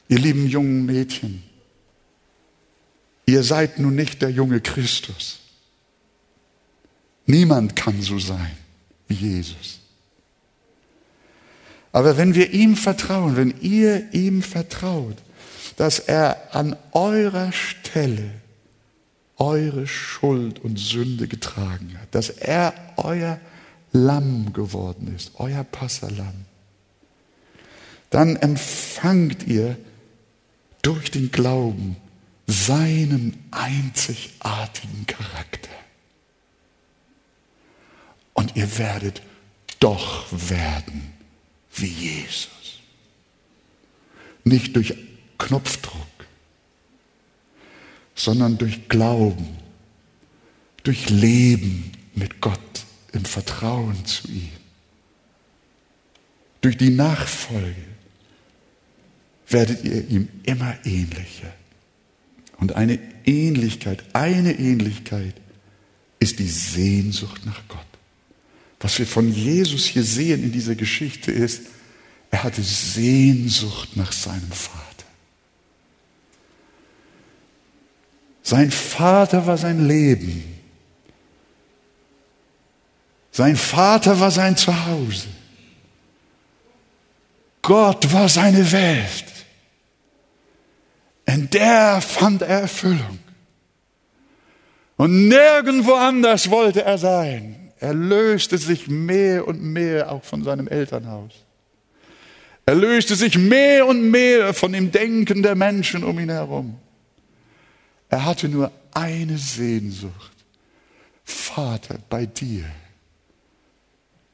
Ihr 0.09 0.19
lieben 0.19 0.47
jungen 0.47 0.87
Mädchen, 0.87 1.43
ihr 3.27 3.43
seid 3.43 3.79
nun 3.79 3.95
nicht 3.95 4.23
der 4.23 4.31
junge 4.31 4.63
Christus. 4.63 5.41
Niemand 7.27 7.77
kann 7.77 8.01
so 8.01 8.19
sein 8.19 8.57
wie 9.07 9.17
Jesus. 9.17 9.81
Aber 11.93 12.17
wenn 12.17 12.35
wir 12.35 12.55
ihm 12.55 12.75
vertrauen, 12.75 13.37
wenn 13.37 13.53
ihr 13.61 14.15
ihm 14.15 14.41
vertraut, 14.41 15.19
dass 15.77 15.99
er 15.99 16.55
an 16.55 16.75
eurer 16.93 17.53
Stelle 17.53 18.31
eure 19.39 19.87
Schuld 19.87 20.59
und 20.61 20.79
Sünde 20.79 21.29
getragen 21.29 21.97
hat, 22.01 22.15
dass 22.15 22.31
er 22.31 22.75
euer 22.97 23.41
Lamm 23.93 24.53
geworden 24.53 25.15
ist, 25.15 25.33
euer 25.37 25.65
Passalam, 25.65 26.45
dann 28.11 28.37
empfangt 28.37 29.47
ihr 29.47 29.77
durch 30.83 31.11
den 31.11 31.31
Glauben 31.31 31.97
seinen 32.47 33.43
einzigartigen 33.51 35.07
Charakter. 35.07 35.71
Und 38.35 38.55
ihr 38.55 38.79
werdet 38.79 39.23
doch 39.81 40.27
werden 40.31 41.13
wie 41.75 41.87
Jesus. 41.87 42.81
Nicht 44.45 44.77
durch 44.77 44.95
Knopfdruck, 45.39 46.07
sondern 48.17 48.59
durch 48.59 48.89
Glauben, 48.89 49.47
durch 50.83 51.09
Leben 51.11 51.93
mit 52.15 52.41
Gott 52.41 52.59
im 53.13 53.25
Vertrauen 53.25 54.05
zu 54.05 54.27
ihm, 54.29 54.51
durch 56.63 56.77
die 56.77 56.91
Nachfolge 56.91 57.77
werdet 59.49 59.85
ihr 59.85 60.09
ihm 60.09 60.29
immer 60.43 60.75
ähnlicher. 60.85 61.53
Und 62.59 62.73
eine 62.73 62.99
Ähnlichkeit, 63.25 64.03
eine 64.15 64.59
Ähnlichkeit 64.59 65.35
ist 66.19 66.39
die 66.39 66.49
Sehnsucht 66.49 67.45
nach 67.45 67.61
Gott. 67.69 67.87
Was 68.81 68.99
wir 68.99 69.07
von 69.07 69.33
Jesus 69.33 69.85
hier 69.85 70.03
sehen 70.03 70.43
in 70.43 70.53
dieser 70.53 70.75
Geschichte 70.75 71.31
ist, 71.31 71.63
er 72.31 72.43
hatte 72.43 72.63
Sehnsucht 72.63 73.97
nach 73.97 74.13
seinem 74.13 74.51
Vater. 74.51 74.96
Sein 78.47 78.71
Vater 78.71 79.45
war 79.45 79.59
sein 79.59 79.89
Leben. 79.89 80.45
Sein 83.33 83.57
Vater 83.57 84.21
war 84.21 84.31
sein 84.31 84.57
Zuhause. 84.57 85.27
Gott 87.61 88.13
war 88.13 88.29
seine 88.29 88.71
Welt. 88.71 89.25
In 91.25 91.51
der 91.51 92.01
fand 92.01 92.43
er 92.43 92.61
Erfüllung. 92.61 93.19
Und 94.97 95.27
nirgendwo 95.27 95.95
anders 95.95 96.49
wollte 96.49 96.85
er 96.85 96.99
sein. 96.99 97.73
Er 97.81 97.95
löste 97.95 98.59
sich 98.59 98.87
mehr 98.87 99.49
und 99.49 99.61
mehr 99.61 100.13
auch 100.13 100.23
von 100.23 100.45
seinem 100.45 100.69
Elternhaus. 100.69 101.33
Er 102.65 102.77
löste 102.77 103.17
sich 103.17 103.37
mehr 103.37 103.89
und 103.89 104.09
mehr 104.09 104.55
von 104.55 104.73
dem 104.73 104.93
Denken 104.93 105.43
der 105.43 105.57
Menschen 105.57 106.05
um 106.05 106.21
ihn 106.21 106.31
herum. 106.31 106.79
Er 108.09 108.25
hatte 108.25 108.49
nur 108.49 108.73
eine 108.93 109.39
Sehnsucht. 109.39 110.33
Vater, 111.25 111.99
bei 112.09 112.27
dir, 112.27 112.65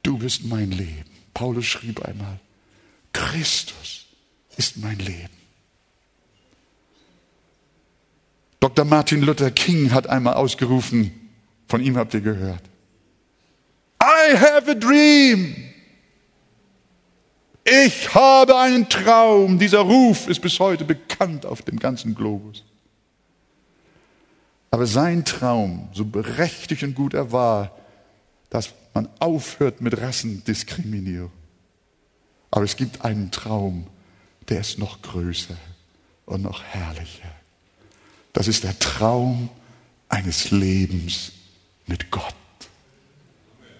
du 0.02 0.18
bist 0.18 0.44
mein 0.44 0.70
Leben. 0.70 1.10
Paulus 1.32 1.64
schrieb 1.64 2.04
einmal, 2.04 2.38
Christus 3.12 4.06
ist 4.56 4.76
mein 4.76 4.98
Leben. 4.98 5.42
Dr. 8.60 8.84
Martin 8.84 9.22
Luther 9.22 9.50
King 9.50 9.92
hat 9.92 10.06
einmal 10.06 10.34
ausgerufen, 10.34 11.10
von 11.66 11.82
ihm 11.82 11.96
habt 11.96 12.14
ihr 12.14 12.20
gehört. 12.20 12.62
I 14.02 14.36
have 14.36 14.70
a 14.70 14.74
dream. 14.74 15.56
Ich 17.64 18.12
habe 18.14 18.58
einen 18.58 18.88
Traum. 18.88 19.58
Dieser 19.58 19.80
Ruf 19.80 20.28
ist 20.28 20.40
bis 20.40 20.58
heute 20.58 20.84
bekannt 20.84 21.46
auf 21.46 21.62
dem 21.62 21.78
ganzen 21.78 22.14
Globus. 22.14 22.64
Aber 24.72 24.86
sein 24.86 25.24
Traum, 25.24 25.88
so 25.92 26.04
berechtigt 26.04 26.82
und 26.82 26.94
gut 26.94 27.14
er 27.14 27.30
war, 27.30 27.76
dass 28.50 28.70
man 28.94 29.08
aufhört 29.20 29.80
mit 29.80 30.00
Rassendiskriminierung. 30.00 31.30
Aber 32.50 32.64
es 32.64 32.76
gibt 32.76 33.04
einen 33.04 33.30
Traum, 33.30 33.86
der 34.48 34.60
ist 34.60 34.78
noch 34.78 35.00
größer 35.02 35.56
und 36.26 36.42
noch 36.42 36.64
herrlicher. 36.64 37.30
Das 38.32 38.48
ist 38.48 38.64
der 38.64 38.78
Traum 38.78 39.50
eines 40.08 40.50
Lebens 40.50 41.32
mit 41.86 42.10
Gott. 42.10 42.34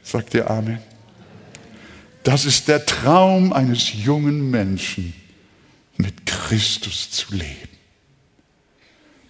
Sagt 0.02 0.34
ihr 0.34 0.50
Amen? 0.50 0.80
Das 2.22 2.44
ist 2.44 2.68
der 2.68 2.84
Traum 2.84 3.52
eines 3.52 3.92
jungen 3.94 4.50
Menschen, 4.50 5.14
mit 5.96 6.26
Christus 6.26 7.10
zu 7.10 7.34
leben, 7.34 7.68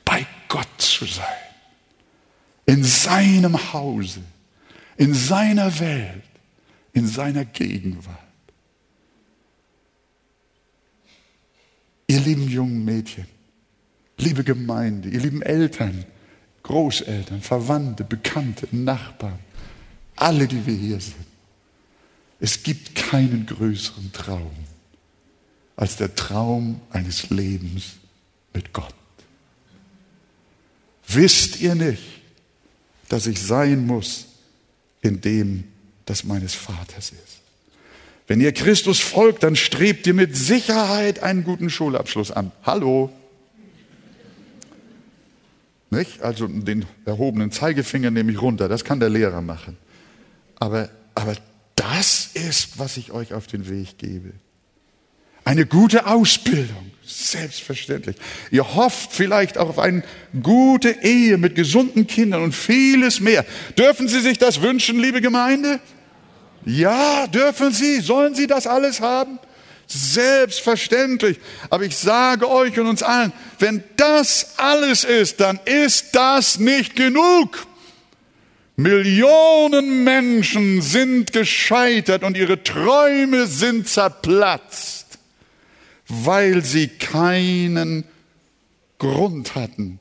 bei 0.04 0.26
Gott 0.48 0.68
zu 0.78 1.04
sein, 1.04 1.51
in 2.66 2.84
seinem 2.84 3.72
Hause, 3.72 4.22
in 4.96 5.14
seiner 5.14 5.78
Welt, 5.80 6.22
in 6.92 7.06
seiner 7.06 7.44
Gegenwart. 7.44 8.18
Ihr 12.06 12.20
lieben 12.20 12.48
jungen 12.48 12.84
Mädchen, 12.84 13.26
liebe 14.18 14.44
Gemeinde, 14.44 15.08
ihr 15.08 15.20
lieben 15.20 15.42
Eltern, 15.42 16.04
Großeltern, 16.62 17.40
Verwandte, 17.40 18.04
Bekannte, 18.04 18.68
Nachbarn, 18.70 19.38
alle, 20.16 20.46
die 20.46 20.64
wir 20.66 20.74
hier 20.74 21.00
sind. 21.00 21.26
Es 22.38 22.62
gibt 22.62 22.94
keinen 22.94 23.46
größeren 23.46 24.12
Traum 24.12 24.52
als 25.76 25.96
der 25.96 26.14
Traum 26.14 26.80
eines 26.90 27.30
Lebens 27.30 27.96
mit 28.52 28.72
Gott. 28.72 28.94
Wisst 31.08 31.60
ihr 31.60 31.74
nicht, 31.74 32.21
dass 33.12 33.26
ich 33.26 33.42
sein 33.42 33.86
muss 33.86 34.24
in 35.02 35.20
dem, 35.20 35.64
das 36.06 36.24
meines 36.24 36.54
Vaters 36.54 37.10
ist? 37.10 37.40
Wenn 38.26 38.40
ihr 38.40 38.52
Christus 38.52 39.00
folgt, 39.00 39.42
dann 39.42 39.54
strebt 39.54 40.06
ihr 40.06 40.14
mit 40.14 40.34
Sicherheit 40.34 41.22
einen 41.22 41.44
guten 41.44 41.68
Schulabschluss 41.68 42.30
an. 42.30 42.52
Hallo? 42.62 43.12
Nicht? 45.90 46.22
Also 46.22 46.46
den 46.46 46.86
erhobenen 47.04 47.52
Zeigefinger 47.52 48.10
nehme 48.10 48.32
ich 48.32 48.40
runter, 48.40 48.66
das 48.66 48.82
kann 48.82 48.98
der 48.98 49.10
Lehrer 49.10 49.42
machen. 49.42 49.76
Aber, 50.58 50.88
aber 51.14 51.36
das 51.76 52.30
ist, 52.32 52.78
was 52.78 52.96
ich 52.96 53.12
euch 53.12 53.34
auf 53.34 53.46
den 53.46 53.68
Weg 53.68 53.98
gebe. 53.98 54.32
Eine 55.44 55.66
gute 55.66 56.06
Ausbildung, 56.06 56.92
selbstverständlich. 57.04 58.16
Ihr 58.50 58.74
hofft 58.74 59.12
vielleicht 59.12 59.58
auch 59.58 59.68
auf 59.68 59.78
eine 59.78 60.02
gute 60.42 60.90
Ehe 61.02 61.36
mit 61.36 61.54
gesunden 61.54 62.06
Kindern 62.06 62.42
und 62.42 62.54
vieles 62.54 63.20
mehr. 63.20 63.44
Dürfen 63.76 64.08
Sie 64.08 64.20
sich 64.20 64.38
das 64.38 64.62
wünschen, 64.62 65.00
liebe 65.00 65.20
Gemeinde? 65.20 65.80
Ja, 66.64 67.26
dürfen 67.26 67.72
Sie. 67.72 68.00
Sollen 68.00 68.34
Sie 68.34 68.46
das 68.46 68.66
alles 68.66 69.00
haben? 69.00 69.38
Selbstverständlich. 69.88 71.38
Aber 71.70 71.84
ich 71.84 71.96
sage 71.96 72.48
euch 72.48 72.78
und 72.78 72.86
uns 72.86 73.02
allen, 73.02 73.32
wenn 73.58 73.82
das 73.96 74.54
alles 74.58 75.04
ist, 75.04 75.40
dann 75.40 75.58
ist 75.64 76.14
das 76.14 76.58
nicht 76.58 76.96
genug. 76.96 77.66
Millionen 78.76 80.02
Menschen 80.02 80.80
sind 80.80 81.32
gescheitert 81.32 82.24
und 82.24 82.36
ihre 82.36 82.62
Träume 82.62 83.46
sind 83.46 83.86
zerplatzt, 83.86 85.01
weil 86.12 86.62
sie 86.62 86.88
keinen 86.88 88.04
Grund 88.98 89.54
hatten, 89.54 89.98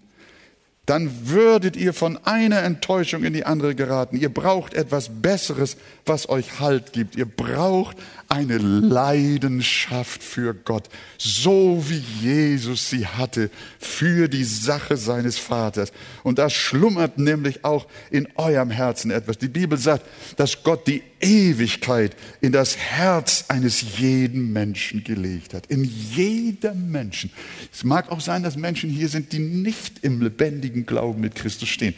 dann 0.86 1.30
würdet 1.30 1.78
ihr 1.78 1.94
von 1.94 2.18
einer 2.26 2.64
Enttäuschung 2.64 3.24
in 3.24 3.32
die 3.32 3.46
andere 3.46 3.76
geraten. 3.76 4.18
Ihr 4.18 4.28
braucht 4.28 4.74
etwas 4.74 5.22
Besseres, 5.22 5.78
was 6.06 6.28
euch 6.28 6.60
Halt 6.60 6.92
gibt. 6.92 7.16
Ihr 7.16 7.26
braucht 7.26 7.96
eine 8.32 8.58
Leidenschaft 8.60 10.24
für 10.24 10.54
Gott, 10.54 10.88
so 11.18 11.84
wie 11.90 12.02
Jesus 12.22 12.90
sie 12.90 13.06
hatte 13.06 13.50
für 13.78 14.30
die 14.30 14.46
Sache 14.46 14.96
seines 14.96 15.38
Vaters. 15.38 15.92
Und 16.24 16.40
da 16.40 16.50
schlummert 16.50 17.18
nämlich 17.18 17.66
auch 17.66 17.88
in 18.10 18.30
eurem 18.36 18.72
Herzen 18.72 19.12
etwas. 19.12 19.38
Die 19.38 19.50
Bibel 19.50 19.78
sagt, 19.78 20.06
dass 20.38 20.64
Gott 20.64 20.88
die 20.88 21.04
Ewigkeit 21.20 22.16
in 22.40 22.54
das 22.54 22.78
Herz 22.78 23.46
eines 23.50 24.00
jeden 24.00 24.54
Menschen 24.54 25.04
gelegt 25.04 25.54
hat. 25.54 25.68
In 25.68 25.84
jedem 25.84 26.90
Menschen. 26.90 27.32
Es 27.72 27.84
mag 27.84 28.12
auch 28.12 28.22
sein, 28.22 28.44
dass 28.44 28.56
Menschen 28.56 28.90
hier 28.90 29.10
sind, 29.10 29.34
die 29.34 29.40
nicht 29.40 30.04
im 30.04 30.22
lebendigen 30.22 30.86
Glauben 30.86 31.20
mit 31.20 31.36
Christus 31.36 31.68
stehen. 31.68 31.96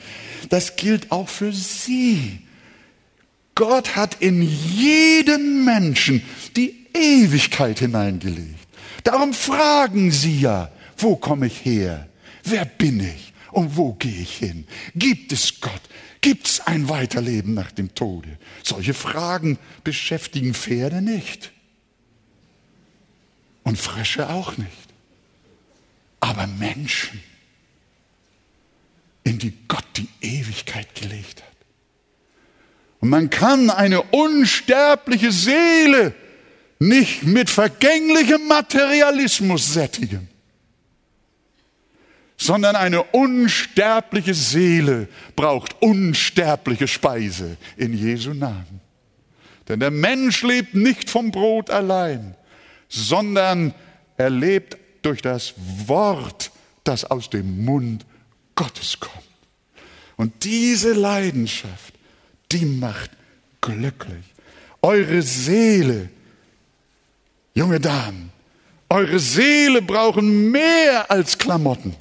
Das 0.50 0.78
gilt 0.78 1.12
auch 1.12 1.30
für 1.30 1.54
sie. 1.54 2.40
Gott 3.56 3.95
hat 3.95 4.16
in 4.22 4.41
jeden 4.41 5.66
Menschen 5.66 6.24
die 6.56 6.88
Ewigkeit 6.93 7.80
hineingelegt. 7.80 8.68
Darum 9.04 9.34
fragen 9.34 10.12
sie 10.12 10.39
ja, 10.39 10.72
wo 10.97 11.16
komme 11.16 11.47
ich 11.47 11.66
her? 11.66 12.08
Wer 12.43 12.66
bin 12.66 12.99
ich? 12.99 13.34
Und 13.51 13.78
wo 13.78 13.93
gehe 13.93 14.22
ich 14.22 14.38
hin? 14.38 14.66
Gibt 14.95 15.32
es 15.32 15.62
Gott? 15.62 15.82
Gibt 16.22 16.47
es 16.47 16.62
ein 16.62 16.89
Weiterleben 16.89 17.54
nach 17.54 17.72
dem 17.72 17.93
Tode? 17.93 18.38
Solche 18.64 18.93
Fragen 18.93 19.60
beschäftigen 19.84 20.54
Pferde 20.54 21.01
nicht. 21.01 21.51
Und 23.64 23.78
Frösche 23.78 24.30
auch 24.30 24.58
nicht. 24.58 24.72
Aber 26.20 26.47
Menschen, 26.47 27.22
in 29.24 29.38
die 29.38 29.54
Gott 29.68 29.86
die 29.97 30.08
Ewigkeit 30.22 30.95
gelegt 30.95 31.43
hat. 31.43 31.53
Und 33.04 33.10
man 33.10 33.30
kann 33.30 33.70
eine 33.70 34.01
unsterbliche 34.01 35.34
Seele 35.34 36.14
nicht 36.80 37.24
mit 37.24 37.49
vergänglichem 37.49 38.47
Materialismus 38.47 39.74
sättigen, 39.74 40.30
sondern 42.38 42.78
eine 42.78 43.04
unsterbliche 43.04 44.34
Seele 44.34 45.10
braucht 45.36 45.82
unsterbliche 45.82 46.88
Speise 46.88 47.58
in 47.76 47.93
Jesu 47.93 48.34
Namen. 48.34 48.80
Denn 49.68 49.82
der 49.82 49.91
Mensch 49.91 50.41
lebt 50.41 50.74
nicht 50.74 51.10
vom 51.10 51.30
Brot 51.30 51.72
allein, 51.72 52.36
sondern 52.88 53.74
er 54.16 54.30
lebt 54.30 54.78
durch 55.01 55.22
das 55.22 55.56
Wort, 55.88 56.51
das 56.86 57.04
aus 57.04 57.30
dem 57.30 57.66
Mund 57.66 58.06
Gottes 58.56 58.97
kommt. 59.01 59.28
Und 60.16 60.45
diese 60.45 60.93
Leidenschaft, 60.93 61.93
die 62.54 62.66
macht 62.66 63.12
glücklich. 63.62 64.26
Eure 64.82 65.22
Seele, 65.22 66.10
junge 67.54 67.80
Damen, 67.80 68.32
eure 68.89 69.20
Seele 69.20 69.82
brauchen 69.82 70.51
mehr 70.51 71.10
als 71.10 71.38
Klamotten, 71.38 71.95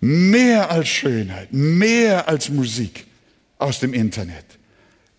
mehr 0.00 0.70
als 0.70 0.88
Schönheit, 0.88 1.52
mehr 1.52 2.28
als 2.28 2.48
Musik 2.48 3.06
aus 3.58 3.80
dem 3.80 3.92
Internet. 3.92 4.44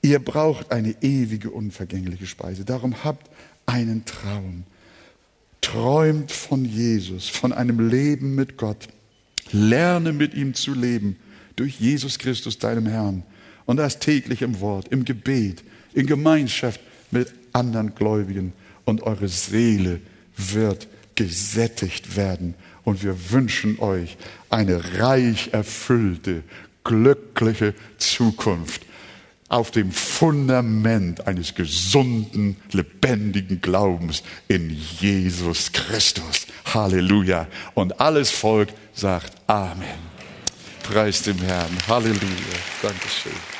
Ihr 0.01 0.19
braucht 0.19 0.71
eine 0.71 0.95
ewige, 1.01 1.49
unvergängliche 1.49 2.27
Speise. 2.27 2.63
Darum 2.63 3.03
habt 3.03 3.29
einen 3.65 4.05
Traum. 4.05 4.63
Träumt 5.59 6.31
von 6.31 6.63
Jesus, 6.63 7.27
von 7.27 7.51
einem 7.51 7.89
Leben 7.89 8.35
mit 8.35 8.57
Gott. 8.57 8.87
Lerne 9.51 10.13
mit 10.13 10.33
ihm 10.33 10.53
zu 10.53 10.73
leben 10.73 11.17
durch 11.55 11.79
Jesus 11.79 12.19
Christus, 12.19 12.59
deinem 12.59 12.85
Herrn 12.85 13.23
und 13.67 13.77
das 13.77 13.99
täglich 13.99 14.41
im 14.41 14.59
Wort, 14.59 14.87
im 14.87 15.05
Gebet, 15.05 15.63
in 15.93 16.07
Gemeinschaft 16.07 16.81
mit 17.11 17.31
anderen 17.53 17.93
Gläubigen 17.93 18.53
und 18.85 19.03
eure 19.03 19.27
Seele 19.27 19.99
wird 20.35 20.87
gesättigt 21.13 22.15
werden. 22.15 22.55
Und 22.83 23.03
wir 23.03 23.31
wünschen 23.31 23.79
euch 23.79 24.17
eine 24.49 24.99
reich 24.99 25.49
erfüllte, 25.51 26.43
glückliche 26.83 27.73
Zukunft 27.97 28.87
auf 29.49 29.71
dem 29.71 29.91
Fundament 29.91 31.25
eines 31.27 31.55
gesunden, 31.55 32.57
lebendigen 32.71 33.61
Glaubens 33.61 34.23
in 34.47 34.69
Jesus 34.99 35.71
Christus. 35.71 36.47
Halleluja. 36.73 37.47
Und 37.73 37.99
alles 37.99 38.29
Volk 38.29 38.69
sagt 38.93 39.33
Amen. 39.47 40.07
Preis 40.83 41.21
dem 41.21 41.39
Herrn. 41.39 41.77
Halleluja. 41.87 42.57
Dankeschön. 42.81 43.56